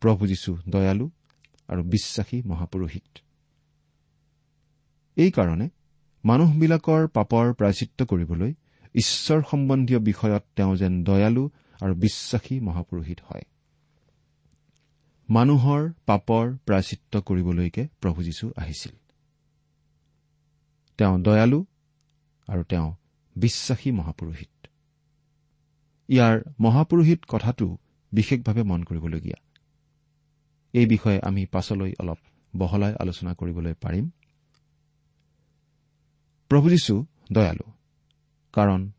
প্ৰভু 0.00 0.26
যীশু 0.26 0.58
দয়ালু 0.68 1.10
আৰু 1.68 1.82
বিশ্বাসী 1.82 2.42
মহাপুৰোহিত। 2.42 3.25
এইকাৰণে 5.16 5.68
মানুহবিলাকৰ 6.24 7.08
পাপৰ 7.08 7.52
প্ৰাচিত্য 7.52 8.06
কৰিবলৈ 8.06 8.54
ঈশ্বৰ 8.94 9.42
সম্বন্ধীয় 9.50 9.98
বিষয়ত 9.98 10.44
তেওঁ 10.56 10.76
যেন 10.76 11.04
দয়ালু 11.04 11.50
আৰু 11.80 11.94
বিশ্বাসী 11.94 12.60
মহাপুৰোহিত 12.60 13.20
হয়। 13.20 13.42
মানুহৰ 15.30 15.92
পাপৰ 16.06 16.56
প্ৰাচিত্য 16.66 17.20
কৰিবলৈকে 17.20 17.88
প্ৰভু 18.00 18.22
যীশু 18.22 18.52
আহিছিল। 18.56 18.92
তেওঁ 20.98 21.18
দয়ালু 21.18 21.66
আৰু 22.46 22.62
তেওঁ 22.64 22.94
বিশ্বাসী 23.36 23.90
মহাপুৰোহিত। 23.90 24.66
ইয়াৰ 26.08 26.40
মহাপুৰোহিত 26.60 27.24
কথাটো 27.28 27.78
বিশেষভাৱে 28.12 28.62
মন 28.62 28.82
কৰিবলগীয়া। 28.82 29.36
এই 30.72 30.86
বিষয়ে 30.86 31.20
আমি 31.22 31.46
পাছলৈ 31.46 31.92
অলপ 32.00 32.18
বহলাই 32.56 32.94
আলোচনা 33.00 33.34
কৰিবলৈ 33.34 33.74
পাৰিম। 33.74 34.10
প্ৰভু 36.48 36.70
যীশু 36.70 37.06
দয়ালু 37.32 37.72
কাৰণ 38.52 38.90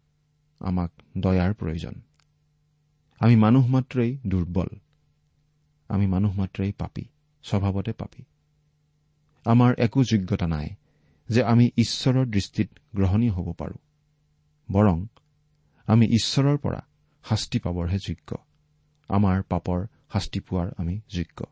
আমাক 0.59 0.91
দয়াৰ 1.17 1.53
প্ৰয়োজন। 1.53 2.01
আমি 3.19 3.35
মানুহ 3.35 3.67
মাত্ৰেই 3.67 4.17
দুৰ্বল 4.27 4.67
আমি 5.89 6.07
মানুহ 6.07 6.35
মাত্ৰেই 6.35 6.71
পাপী 6.71 7.03
স্বভাৱতে 7.43 7.93
পাপী। 7.93 8.23
আমাৰ 9.45 9.75
একো 9.77 10.03
যোগ্যতা 10.03 10.47
নাই 10.47 10.69
যে 11.29 11.43
আমি 11.43 11.71
ঈশ্বৰৰ 11.77 12.25
দৃষ্টিত 12.25 12.69
গ্ৰহণীয় 12.95 13.31
হ'ব 13.31 13.53
পাৰোঁ 13.53 13.77
বৰং 14.71 15.05
আমি 15.85 16.05
ঈশ্বৰৰ 16.05 16.57
পৰা 16.57 16.81
শাস্তি 17.23 17.59
পাবৰহে 17.59 17.97
যোগ্য 18.07 18.37
আমাৰ 19.09 19.43
পাপৰ 19.43 19.87
শাস্তি 20.13 20.39
পোৱাৰ 20.39 20.71
আমি 20.77 21.01
যোগ্য। 21.09 21.45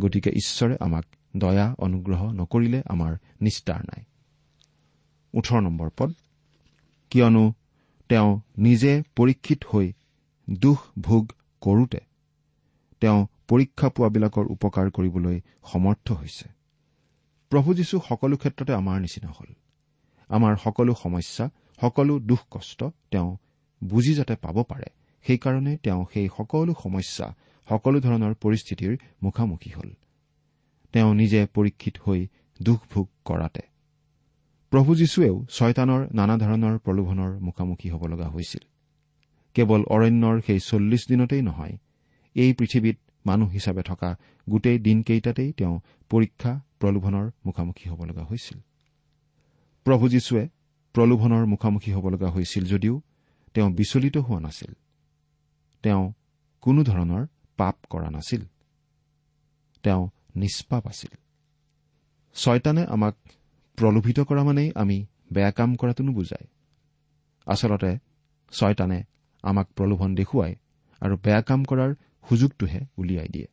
গতিকে 0.00 0.30
ঈশ্বৰে 0.30 0.76
আমাক 0.80 1.04
দয়া 1.36 1.74
অনুগ্ৰহ 1.78 2.32
নকৰিলে 2.32 2.82
আমাৰ 2.86 3.16
নিস্তাৰ 3.40 3.80
নাই। 3.80 4.04
ওঠৰ 5.34 5.60
নম্বৰ 5.60 5.90
পদ। 5.96 6.10
কিয়নো 7.10 7.44
তেওঁ 8.08 8.40
নিজে 8.58 9.02
পৰীক্ষিত 9.16 9.60
হৈ 9.72 9.92
দুখ 10.50 10.78
ভোগ 10.98 11.32
কৰোতে 11.62 12.00
তেওঁ 13.00 13.26
পৰীক্ষা 13.48 13.88
পোৱাবিলাকৰ 13.88 14.46
উপকাৰ 14.46 14.90
কৰিবলৈ 14.90 15.40
সমৰ্থ 15.64 16.12
হৈছে। 16.12 16.46
প্ৰভু 17.52 17.74
যীশু 17.74 17.96
সকলো 18.08 18.36
ক্ষেত্ৰতে 18.36 18.72
আমাৰ 18.74 19.00
নিচিনা 19.00 19.30
হ'ল। 19.30 19.50
আমাৰ 20.28 20.56
সকলো 20.56 20.94
সমস্যা 20.94 21.44
সকলো 21.80 22.18
দুখ 22.18 22.40
কষ্ট 22.50 22.84
তেওঁ 23.10 23.36
বুজি 23.84 24.14
যাতে 24.14 24.34
পাব 24.36 24.56
পাৰে। 24.62 24.88
সেইকাৰণে 25.24 25.76
তেওঁ 25.76 26.06
সেই 26.12 26.28
সকলো 26.36 26.74
সমস্যা 26.82 27.26
সকলো 27.68 27.98
ধৰণৰ 28.00 28.34
পৰিস্থিতিৰ 28.34 28.92
মুখামুখি 29.22 29.70
হ'ল। 29.70 29.90
তেওঁ 30.92 31.14
নিজে 31.14 31.40
পৰীক্ষিত 31.54 31.94
হৈ 32.06 32.20
দুখ 32.62 32.80
ভোগ 32.94 33.06
কৰাতে 33.24 33.69
প্ৰভু 34.70 34.94
যীশুৱেও 34.94 35.46
ছয়তানৰ 35.50 36.06
নানা 36.14 36.36
ধৰণৰ 36.36 36.78
প্ৰলোভনৰ 36.78 37.38
মুখামুখি 37.38 37.90
হ'ব 37.90 38.06
লগা 38.06 38.28
হৈছিল। 38.28 38.60
কেৱল 39.54 39.84
অৰণ্যৰ 39.84 40.40
সেই 40.46 40.60
চল্লিছ 40.60 41.08
দিনতেই 41.08 41.42
নহয় 41.42 41.78
এই 42.34 42.52
পৃথিৱীত 42.52 42.98
মানুহ 43.26 43.48
হিচাপে 43.48 43.82
থকা 43.82 44.16
গোটেই 44.50 44.78
দিনকেইটাতেই 44.78 45.52
তেওঁ 45.52 45.80
পৰীক্ষা 46.10 46.60
প্ৰলোভনৰ 46.80 47.30
মুখামুখি 47.46 47.90
হ'ব 47.90 48.04
লগা 48.04 48.24
হৈছিল। 48.24 48.58
প্ৰভু 49.84 50.08
যীশুৱে 50.08 50.48
প্ৰলোভনৰ 50.94 51.46
মুখামুখি 51.46 51.92
হ'ব 51.92 52.08
লগা 52.08 52.30
হৈছিল 52.30 52.64
যদিও 52.64 53.02
তেওঁ 53.54 53.70
বিচলিত 53.70 54.16
হোৱা 54.16 54.40
নাছিল। 54.40 54.72
তেওঁ 55.82 56.12
কোনো 56.60 56.84
ধৰণৰ 56.84 57.26
পাপ 57.56 57.76
কৰা 57.90 58.10
নাছিল। 58.10 58.42
তেওঁ 59.82 60.08
নিষ্পাপ 60.36 60.86
আছিল। 60.86 61.16
ছয়তানে 62.34 62.84
আমাক 62.84 63.16
প্ৰলোভিত 63.80 64.20
কৰা 64.20 64.42
মানেই 64.44 64.72
আমি 64.74 65.06
বেয়া 65.32 65.50
কাম 65.50 65.76
কৰাটো 65.76 66.02
নুবুজায়। 66.04 66.46
আচলতে 67.46 67.98
ছয়তানে 68.52 69.04
আমাক 69.42 69.66
প্ৰলোভন 69.76 70.14
দেখুৱাই 70.14 70.54
আৰু 71.02 71.16
বেয়া 71.16 71.42
কাম 71.42 71.64
কৰাৰ 71.64 71.94
সুযোগটোহে 72.28 72.80
উলিয়াই 72.96 73.28
দিয়ে। 73.28 73.48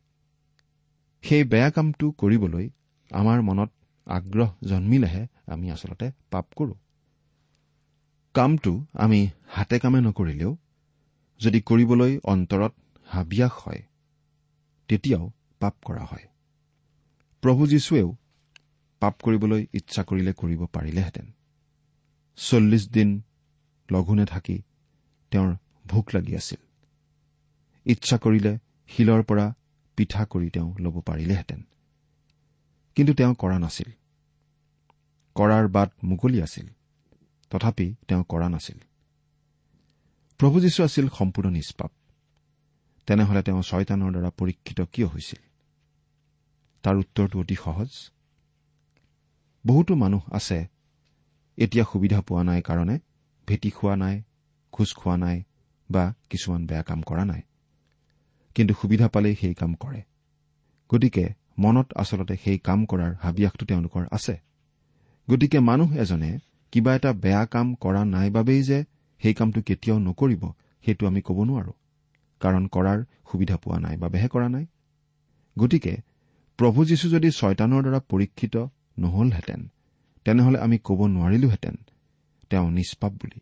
সেই 1.24 1.44
বেয়া 1.44 1.70
কামটো 1.70 2.10
কৰিবলৈ 2.10 2.70
আমাৰ 3.10 3.42
মনত 3.42 3.70
আগ্ৰহ 4.06 4.50
জন্মিলেহে 4.68 5.26
আমি 5.46 5.70
আচলতে 5.70 6.12
পাপ 6.30 6.46
কৰোঁ। 6.56 6.74
কামটো 8.34 8.84
আমি 8.94 9.20
হাতে 9.48 9.78
কামে 9.78 10.00
নকৰিলেও 10.00 10.56
যদি 11.40 11.60
কৰিবলৈ 11.60 12.18
অন্তৰত 12.24 12.72
হাবিয়াস 13.06 13.52
হয় 13.52 13.82
তেতিয়াও 14.88 15.30
পাপ 15.60 15.74
কৰা 15.84 16.04
হয়। 16.04 16.26
প্ৰভু 17.42 17.66
যীশুৱেও 17.66 18.16
পাপ 19.00 19.20
কৰিবলৈ 19.22 19.66
ইচ্ছা 19.72 20.02
কৰিলে 20.04 20.32
কৰিব 20.32 20.66
পাৰিলেহেঁতেন। 20.66 21.32
চল্লিছ 22.36 22.88
দিন 22.88 23.22
লঘোণে 23.92 24.24
থাকি 24.24 24.62
তেওঁৰ 25.30 25.56
ভোক 25.86 26.08
লাগি 26.14 26.36
আছিল। 26.36 26.60
ইচ্ছা 27.86 28.18
কৰিলে 28.18 28.58
শিলৰ 28.88 29.22
পৰা 29.22 29.54
পিঠা 29.96 30.24
কৰি 30.24 30.50
তেওঁ 30.50 30.74
ল'ব 30.78 31.00
পাৰিলেহেঁতেন। 31.00 31.62
কিন্তু 32.96 33.14
তেওঁ 33.14 33.34
কৰা 33.34 33.58
নাছিল। 33.58 33.90
কৰাৰ 35.34 35.68
বাট 35.68 35.92
মুকলি 36.04 36.42
আছিল। 36.42 36.66
তথাপি 37.50 37.94
তেওঁ 38.08 38.24
কৰা 38.28 38.48
নাছিল। 38.48 38.78
প্ৰভু 40.38 40.60
যীশু 40.60 40.84
আছিল 40.84 41.08
সম্পূৰ্ণ 41.08 41.50
নিষ্পাপ। 41.50 41.92
তেনেহলে 43.06 43.42
তেওঁ 43.42 43.62
ছয়তানৰ 43.62 44.10
দ্বাৰা 44.10 44.30
পৰীক্ষিত 44.30 44.80
কিয় 44.80 45.06
হৈছিল? 45.06 45.42
তাৰ 46.82 46.96
উত্তৰটো 46.96 47.40
অতি 47.40 47.54
সহজ। 47.54 48.10
বহুতো 49.68 49.92
মানুহ 49.94 50.22
আছে। 50.32 50.58
এতিয়া 51.58 51.84
সুবিধা 51.92 52.18
পোৱা 52.26 52.42
নাই 52.48 52.60
কাৰণে 52.68 52.96
ভেটি 53.48 53.70
খোৱা 53.70 53.94
নাই 53.96 54.16
খোজ 54.72 54.90
খোৱা 54.94 55.16
নাই 55.16 55.36
বা 55.90 56.04
কিছুমান 56.30 56.62
বেয়া 56.66 56.82
কাম 56.82 57.00
কৰা 57.02 57.24
নাই। 57.24 57.42
কিন্তু 58.54 58.72
সুবিধা 58.80 59.06
পালেই 59.08 59.34
সেই 59.40 59.54
কাম 59.54 59.72
কৰে। 59.74 60.00
গতিকে 60.90 61.24
মনত 61.58 61.88
আচলতে 61.96 62.34
সেই 62.44 62.58
কাম 62.58 62.80
কৰাৰ 62.90 63.12
হাবিয়াসটো 63.22 63.64
তেওঁলোকৰ 63.66 64.04
আছে। 64.10 64.34
গতিকে 65.28 65.58
মানুহ 65.60 65.88
এজনে 65.96 66.30
কিবা 66.72 66.92
এটা 66.96 67.10
বেয়া 67.24 67.42
কাম 67.46 67.66
কৰা 67.74 68.02
নাই 68.14 68.28
বাবেই 68.30 68.62
যে 68.62 68.78
সেই 69.20 69.34
কামটো 69.34 69.60
কেতিয়াও 69.62 69.98
নকৰিব 69.98 70.42
সেইটো 70.84 71.04
আমি 71.06 71.20
ক'ব 71.20 71.38
নোৱাৰো। 71.48 71.72
কাৰণ 72.40 72.64
কৰাৰ 72.74 72.98
সুবিধা 73.28 73.56
পোৱা 73.56 73.78
নাই 73.80 73.96
বাবেহে 73.96 74.28
কৰা 74.28 74.48
নাই। 74.48 74.64
গতিকে 75.56 75.94
প্ৰভু 76.58 76.80
যীশু 76.84 77.06
যদি 77.08 77.28
ছয়তানৰ 77.30 77.82
দ্বাৰা 77.82 78.00
পৰীক্ষিত 78.10 78.54
নহলহেঁতেন। 78.98 79.68
তেনেহলে 80.24 80.58
আমি 80.58 80.78
ক'ব 80.78 81.06
নোৱাৰিলোহেঁতেন। 81.06 81.76
তেওঁ 82.50 82.70
নিষ্পাপ 82.70 83.12
বুলি। 83.12 83.40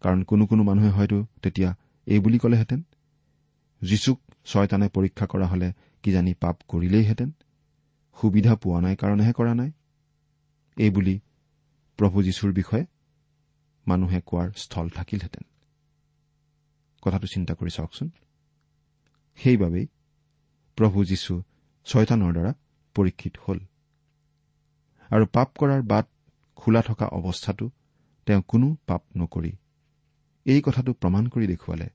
কাৰণ 0.00 0.22
কোনো 0.22 0.46
কোনো 0.46 0.62
মানুহে 0.62 0.90
হয়তো 0.90 1.26
তেতিয়া 1.42 1.76
এই 2.06 2.18
বুলি 2.18 2.38
ক'লেহেঁতেন। 2.38 2.82
যীশুক 3.82 4.20
ছয়তানে 4.44 4.88
পৰীক্ষা 4.88 5.26
কৰা 5.26 5.46
হলে 5.46 5.72
কিজানি 6.02 6.34
পাপ 6.34 6.58
কৰিলেইহেঁতেন। 6.68 7.32
সুবিধা 8.20 8.56
পোৱা 8.56 8.80
নাই 8.80 8.96
কাৰণেহে 8.96 9.32
কৰা 9.32 9.54
নাই। 9.54 9.70
এই 10.76 10.90
বুলি 10.90 11.20
প্ৰভু 11.96 12.22
যীশুৰ 12.22 12.52
বিষয়ে 12.52 12.86
মানুহে 13.86 14.20
কোৱাৰ 14.26 14.50
স্থল 14.56 14.88
থাকিলহেঁতেন। 14.88 15.42
কথাটো 17.02 17.26
চিন্তা 17.26 17.54
কৰি 17.54 17.70
চাওকচোন। 17.70 18.10
সেইবাবেই 19.36 19.86
প্ৰভু 20.76 21.04
যীশু 21.04 21.42
ছয়তানৰ 21.84 22.32
দ্বাৰা 22.32 22.54
পৰীক্ষিত 22.94 23.36
হ'ল। 23.48 23.60
আৰু 25.10 25.26
পাপ 25.26 25.48
কৰাৰ 25.58 25.82
বাট 25.82 26.06
খোলা 26.56 26.82
থকা 26.82 27.06
অৱস্থাটো 27.06 27.70
তেওঁ 28.26 28.42
কোনো 28.48 28.76
পাপ 28.86 29.02
নকৰি 29.16 29.52
এই 30.46 30.60
কথাটো 30.60 30.92
প্ৰমাণ 30.92 31.26
কৰি 31.26 31.46
দেখুৱালে 31.46 31.88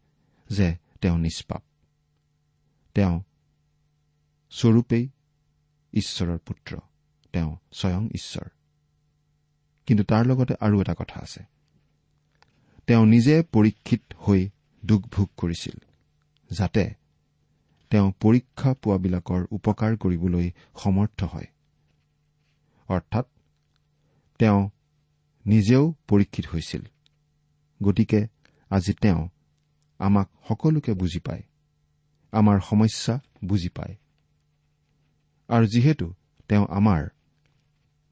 যে 0.50 0.76
তেওঁ 1.02 1.18
নিষ্পাপ। 1.18 1.64
তেওঁ 2.96 3.22
স্বৰূপেই 4.50 5.10
ঈশ্বৰৰ 5.94 6.38
পুত্ৰ। 6.38 6.78
তেওঁ 7.34 7.58
স্বয়ং 7.74 8.10
ঈশ্বৰ। 8.10 8.48
কিন্তু 9.86 10.04
তাৰ 10.04 10.26
লগতে 10.26 10.54
আৰু 10.60 10.82
এটা 10.82 10.94
কথা 10.94 11.20
আছে। 11.20 11.44
তেওঁ 12.88 13.06
নিজে 13.06 13.44
পৰীক্ষিত 13.52 14.02
হৈ 14.18 14.50
দুখ 14.86 15.02
ভোগ 15.08 15.30
কৰিছিল 15.38 15.78
যাতে 16.52 16.94
তেওঁ 17.90 18.12
পৰীক্ষা 18.22 18.74
পোৱাবিলাকৰ 18.74 19.46
উপকাৰ 19.52 19.98
কৰিবলৈ 19.98 20.52
সমৰ্থ 20.78 21.24
হয়। 21.24 21.48
অৰ্থাৎ 22.90 23.26
তেওঁ 24.40 24.70
নিজেও 25.46 25.94
পৰীক্ষিত 26.08 26.46
হৈছিল। 26.54 26.84
গতিকে 27.84 28.28
আজি 28.70 28.94
তেওঁ 28.94 29.30
আমাক 30.00 30.30
সকলোকে 30.48 30.94
বুজি 30.94 31.20
পায় 31.20 31.44
আমাৰ 32.32 32.60
সমস্যা 32.60 33.20
বুজি 33.46 33.70
পায়। 33.70 33.96
আৰু 35.50 35.66
যিহেতু 35.68 36.14
তেওঁ 36.50 36.66
আমাৰ 36.70 37.02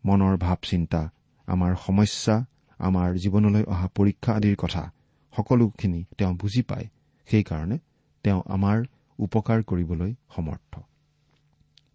মনৰ 0.06 0.38
ভাৱ 0.38 0.58
চিন্তা 0.64 1.12
আমাৰ 1.48 1.76
সমস্যা 1.86 2.46
আমাৰ 2.80 3.16
জীৱনলৈ 3.16 3.64
অহা 3.64 3.88
পৰীক্ষা 3.88 4.32
আদিৰ 4.34 4.56
কথা 4.56 4.92
সকলোখিনি 5.38 6.04
তেওঁ 6.18 6.34
বুজি 6.34 6.62
পায় 6.62 6.88
সেইকাৰণে 7.26 7.78
তেওঁ 8.24 8.42
আমাৰ 8.48 8.86
উপকাৰ 9.20 9.64
কৰিবলৈ 9.64 10.16
সমৰ্থ। 10.36 10.80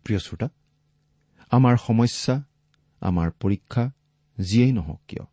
প্ৰিয় 0.05 0.19
শ্ৰোতা 0.19 0.49
আমাৰ 1.51 1.77
সমস্যা 1.77 2.45
আমাৰ 3.01 3.31
পৰীক্ষা 3.31 3.91
যিয়েই 4.41 4.73
নহওক 4.73 5.01
কিয়। 5.09 5.25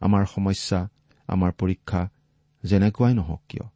আমাৰ 0.00 0.26
সমস্যা 0.26 0.88
আমাৰ 1.26 1.52
পৰীক্ষা 1.52 2.08
যেনেকুৱাই 2.64 3.14
নহওক 3.14 3.42
কিয়। 3.48 3.68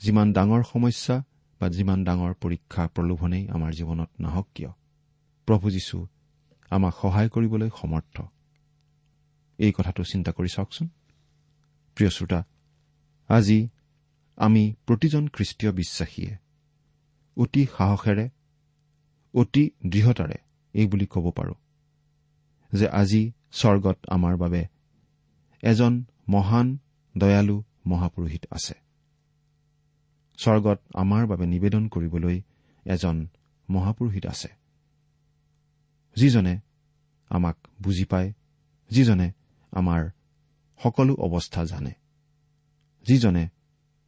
যিমান 0.00 0.32
ডাঙৰ 0.32 0.62
সমস্যা 0.62 1.24
বা 1.60 1.68
যিমান 1.68 2.04
ডাঙৰ 2.04 2.34
পৰীক্ষা 2.34 2.88
প্ৰলোভনেই 2.88 3.48
আমাৰ 3.48 3.72
জীৱনত 3.72 4.08
নাহক 4.20 4.46
কিয়। 4.54 4.68
প্ৰভু 5.46 5.70
যীশু 5.70 6.06
আমাক 6.70 6.94
সহায় 7.02 7.28
কৰিবলৈ 7.28 7.70
সমৰ্থ। 7.76 8.22
এই 9.58 9.72
কথাটো 9.72 10.04
চিন্তা 10.04 10.32
কৰি 10.32 10.48
চাওকচোন। 10.48 10.88
প্ৰিয় 11.94 12.10
শ্ৰোতা 12.10 12.44
আজি 13.28 13.68
আমি 14.36 14.74
প্ৰতিজন 14.86 15.28
খ্ৰীষ্টীয় 15.28 15.72
বিশ্বাসীয়ে 15.72 16.36
অতি 17.36 17.66
সাহসেৰে 17.78 18.30
অতি 19.34 19.70
দৃঢ়তাৰে 19.86 20.34
এই 20.72 20.86
বুলি 20.86 21.06
ক'ব 21.06 21.30
পাৰো। 21.30 21.54
যে 22.72 22.88
আজি 22.88 23.32
স্বৰ্গত 23.52 23.98
আমাৰ 24.08 24.36
বাবে 24.36 24.66
এজন 25.62 26.04
মহান 26.28 26.78
দয়ালু 27.18 27.62
মহাপুৰোহিত 27.86 28.46
আছে। 28.50 28.74
স্বৰ্গত 30.38 30.78
আমাৰ 30.94 31.26
বাবে 31.26 31.46
নিবেদন 31.46 31.88
কৰিবলৈ 31.88 32.42
এজন 32.84 33.26
মহাপুৰোহিত 33.70 34.26
আছে। 34.26 34.48
যিজনে 36.16 36.60
আমাক 37.28 37.56
বুজি 37.82 38.04
পায় 38.04 38.32
যিজনে 38.90 39.32
আমাৰ 39.72 40.10
সকলো 40.82 41.14
অৱস্থা 41.14 41.64
জানে 41.64 41.92
যিজনে 43.06 43.48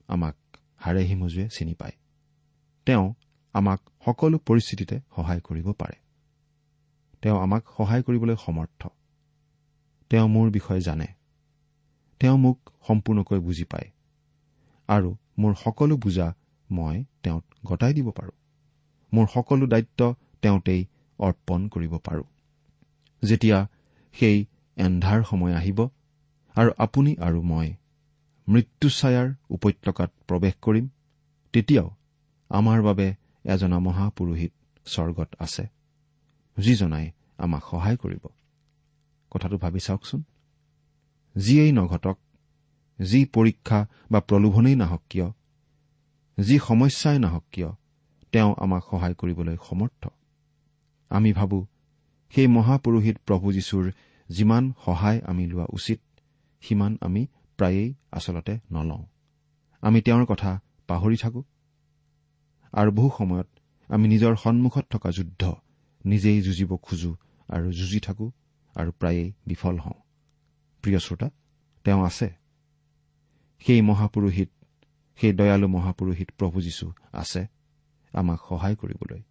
আমাক 0.08 0.36
হাড়ে 0.76 1.06
সিমজুৱে 1.06 1.48
চিনি 1.48 1.74
পায় 1.74 1.92
তেওঁ 2.86 3.14
আমাক 3.52 3.80
সকলো 4.06 4.38
পৰিস্থিতিতে 4.38 5.00
সহায় 5.16 5.40
কৰিব 5.40 5.72
পাৰে। 5.72 6.09
তেওঁ 7.22 7.38
আমাক 7.40 7.62
সহায় 7.76 8.02
কৰিবলৈ 8.02 8.36
সমৰ্থ। 8.36 8.88
তেওঁ 10.10 10.28
মোৰ 10.28 10.50
বিষয়ে 10.50 10.80
জানে। 10.80 11.06
তেওঁ 12.20 12.38
মোক 12.38 12.58
সম্পূৰ্ণকৈ 12.88 13.38
বুজি 13.38 13.64
পায়। 13.64 13.90
আৰু 14.88 15.16
মোৰ 15.38 15.54
সকলো 15.54 15.96
বুজা 15.96 16.34
মই 16.70 17.04
তেওঁত 17.22 17.44
গতাই 17.66 17.94
দিব 17.94 18.10
পাৰো। 18.10 18.32
মোৰ 19.12 19.26
সকলো 19.26 19.66
দায়িত্ব 19.66 20.14
তেওঁতেই 20.42 20.86
অৰ্পণ 21.18 21.68
কৰিব 21.68 21.98
পাৰো। 21.98 22.24
যেতিয়া 23.22 23.68
সেই 24.14 24.46
এন্ধাৰ 24.76 25.22
সময় 25.22 25.54
আহিব 25.54 25.88
আৰু 26.56 26.70
আপুনি 26.78 27.16
আৰু 27.16 27.42
মই 27.42 27.74
মৃত্যুছায়াৰ 28.48 29.28
উপত্যকাত 29.50 30.10
প্ৰৱেশ 30.28 30.54
কৰিম 30.60 30.88
তেতিয়াও 31.52 31.88
আমাৰ 32.50 32.82
বাবে 32.82 33.14
এজনা 33.44 33.78
মহাপুৰোহিত 33.78 34.52
স্বৰ্গত 34.86 35.28
আছে। 35.38 35.79
যিজনাই 36.60 37.10
আমাক 37.38 37.62
সহায় 37.70 37.96
কৰিব। 37.96 38.26
কথাটো 39.30 39.58
ভাবি 39.58 39.80
চাওকচোন। 39.80 40.22
যিয়েই 41.36 41.72
নঘটক 41.72 42.18
যি 43.02 43.24
পৰীক্ষা 43.24 43.86
বা 44.10 44.18
প্ৰলোভনেই 44.20 44.76
নাহক 44.76 45.02
কিয় 45.10 45.30
যি 46.40 46.58
সমস্যাই 46.58 47.18
নাহক 47.18 47.44
কিয় 47.52 47.68
তেওঁ 48.32 48.54
আমাক 48.58 48.82
সহায় 48.90 49.14
কৰিবলৈ 49.14 49.56
সমৰ্থ। 49.68 50.08
আমি 51.08 51.32
ভাবো 51.32 51.66
সেই 52.34 52.46
মহাপুৰোহিত 52.46 53.16
প্ৰভু 53.26 53.52
যীশুৰ 53.52 53.92
যিমান 54.28 54.72
সহায় 54.84 55.20
আমি 55.20 55.46
লোৱা 55.46 55.66
উচিত 55.72 56.00
সিমান 56.60 56.98
আমি 57.00 57.26
প্ৰায়েই 57.56 57.94
আচলতে 58.12 58.58
নলওঁ। 58.72 59.06
আমি 59.80 60.02
তেওঁৰ 60.02 60.24
কথা 60.24 60.60
পাহৰি 60.86 61.16
থাকো। 61.16 61.44
আৰু 62.72 62.90
বহু 62.90 63.10
সময়ত 63.18 63.48
আমি 63.88 64.08
নিজৰ 64.08 64.36
সন্মুখত 64.36 64.84
থকা 64.90 65.10
যুদ্ধ 65.10 65.54
নিজেই 66.04 66.42
যুঁজিব 66.42 66.76
খোজো 66.76 67.16
আৰু 67.48 67.72
যুঁজি 67.72 68.00
থাকো 68.00 68.32
আৰু 68.74 68.90
প্ৰায়েই 68.90 69.32
বিফল 69.46 69.78
হওঁ। 69.78 69.92
প্ৰিয় 70.82 70.98
শ্ৰোতা 70.98 71.30
তেওঁ 71.84 72.06
আছে। 72.06 72.30
সেই 73.60 73.80
মহাপুৰোহিত 73.80 74.50
সেই 75.16 75.32
দয়ালু 75.32 75.68
মহাপুৰোহিত 75.68 76.30
প্ৰভু 76.38 76.60
যীশু 76.60 76.92
আছে 77.12 77.46
আমাক 78.12 78.40
সহায় 78.48 78.76
কৰিবলৈ। 78.76 79.22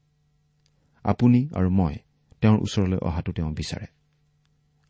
আপুনি 1.03 1.49
আৰু 1.53 1.69
মই 1.69 1.95
তেওঁৰ 2.41 2.60
ওচৰলৈ 2.60 2.97
অহাটো 2.97 3.32
তেওঁ 3.32 3.51
বিচাৰে। 3.51 3.86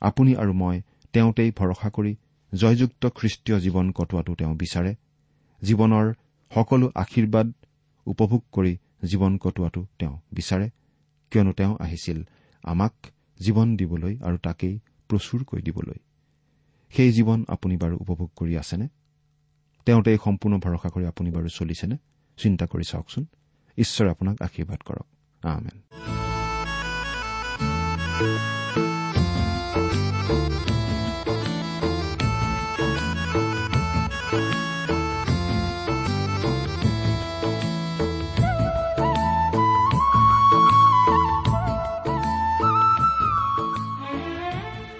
আপুনি 0.01 0.35
আৰু 0.35 0.53
মই 0.53 0.81
তেওঁতেই 1.13 1.51
ভৰসা 1.51 1.89
কৰি 1.89 2.15
জয়যুক্ত 2.55 3.05
খ্ৰীষ্টীয় 3.07 3.59
জীৱন 3.59 3.91
কটোৱাটো 3.91 4.35
তেওঁ 4.35 4.55
বিচাৰে। 4.55 4.95
জীৱনৰ 5.61 6.13
সকলো 6.53 6.91
আশীৰ্বাদ 6.95 7.53
উপভোগ 8.05 8.43
কৰি 8.51 8.77
জীৱন 9.05 9.37
কটোৱাটো 9.37 9.85
তেওঁ 9.99 10.19
বিচাৰে। 10.31 10.69
কিয়নো 11.31 11.51
তেওঁ 11.51 11.77
আহিছিল 11.79 12.23
আমাক 12.63 12.93
জীৱন 13.39 13.75
দিবলৈ 13.75 14.17
আৰু 14.17 14.37
তাকেই 14.37 14.79
প্ৰচুৰকৈ 15.09 15.61
দিবলৈ। 15.61 15.99
সেই 16.89 17.11
জীৱন 17.11 17.45
আপুনি 17.47 17.77
বাৰু 17.77 17.97
উপভোগ 17.97 18.29
কৰি 18.35 18.57
আছেনে? 18.57 18.87
তেওঁতে 19.85 20.17
সম্পূৰ্ণ 20.25 20.57
ভৰসা 20.57 20.89
কৰি 20.89 21.05
আপুনি 21.05 21.31
বাৰু 21.31 21.49
চলিছেনে? 21.49 21.97
চিন্তা 22.37 22.65
কৰি 22.65 22.83
চাওকচোন। 22.83 23.25
ঈশ্বৰে 23.77 24.09
আপোনাক 24.09 24.41
আশীৰ্বাদ 24.41 24.79
কৰক। 24.85 25.05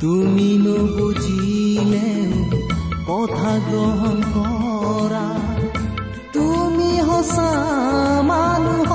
তুমি 0.00 0.50
নুবুজিলে 0.64 2.10
কথা 3.08 3.52
গ্ৰহণ 3.68 4.16
কৰা। 4.34 5.26
তুমি 6.32 6.90
সঁচা 7.08 7.50
মানুহ 8.30 8.90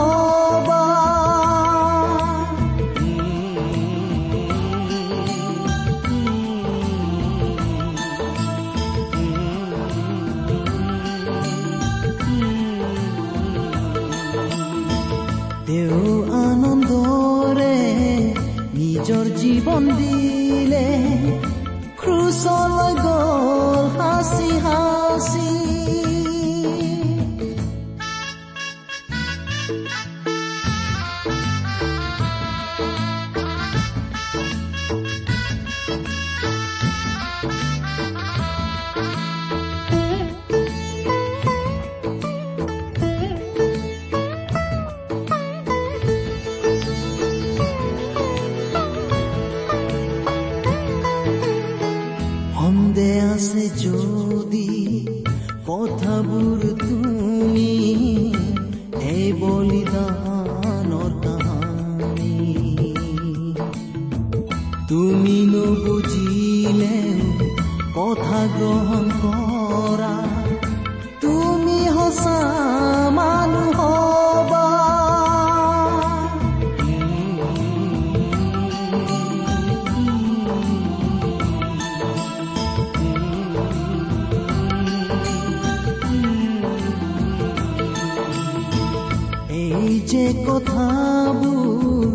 এই 89.55 89.91
যে 90.11 90.25
কথাবোৰ 90.47 92.09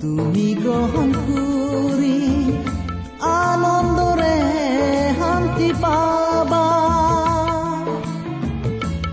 তুমি 0.00 0.46
গ্ৰহণ 0.62 1.08
কৰি 1.28 2.18
আনন্দৰে 3.30 4.36
শান্তি 5.20 5.70
পাবা। 5.82 6.66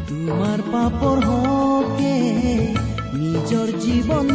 তোমাৰ 0.09 0.59
পাপৰ 0.73 1.17
হকে 1.29 2.17
নিজৰ 3.21 3.67
জীৱন 3.83 4.25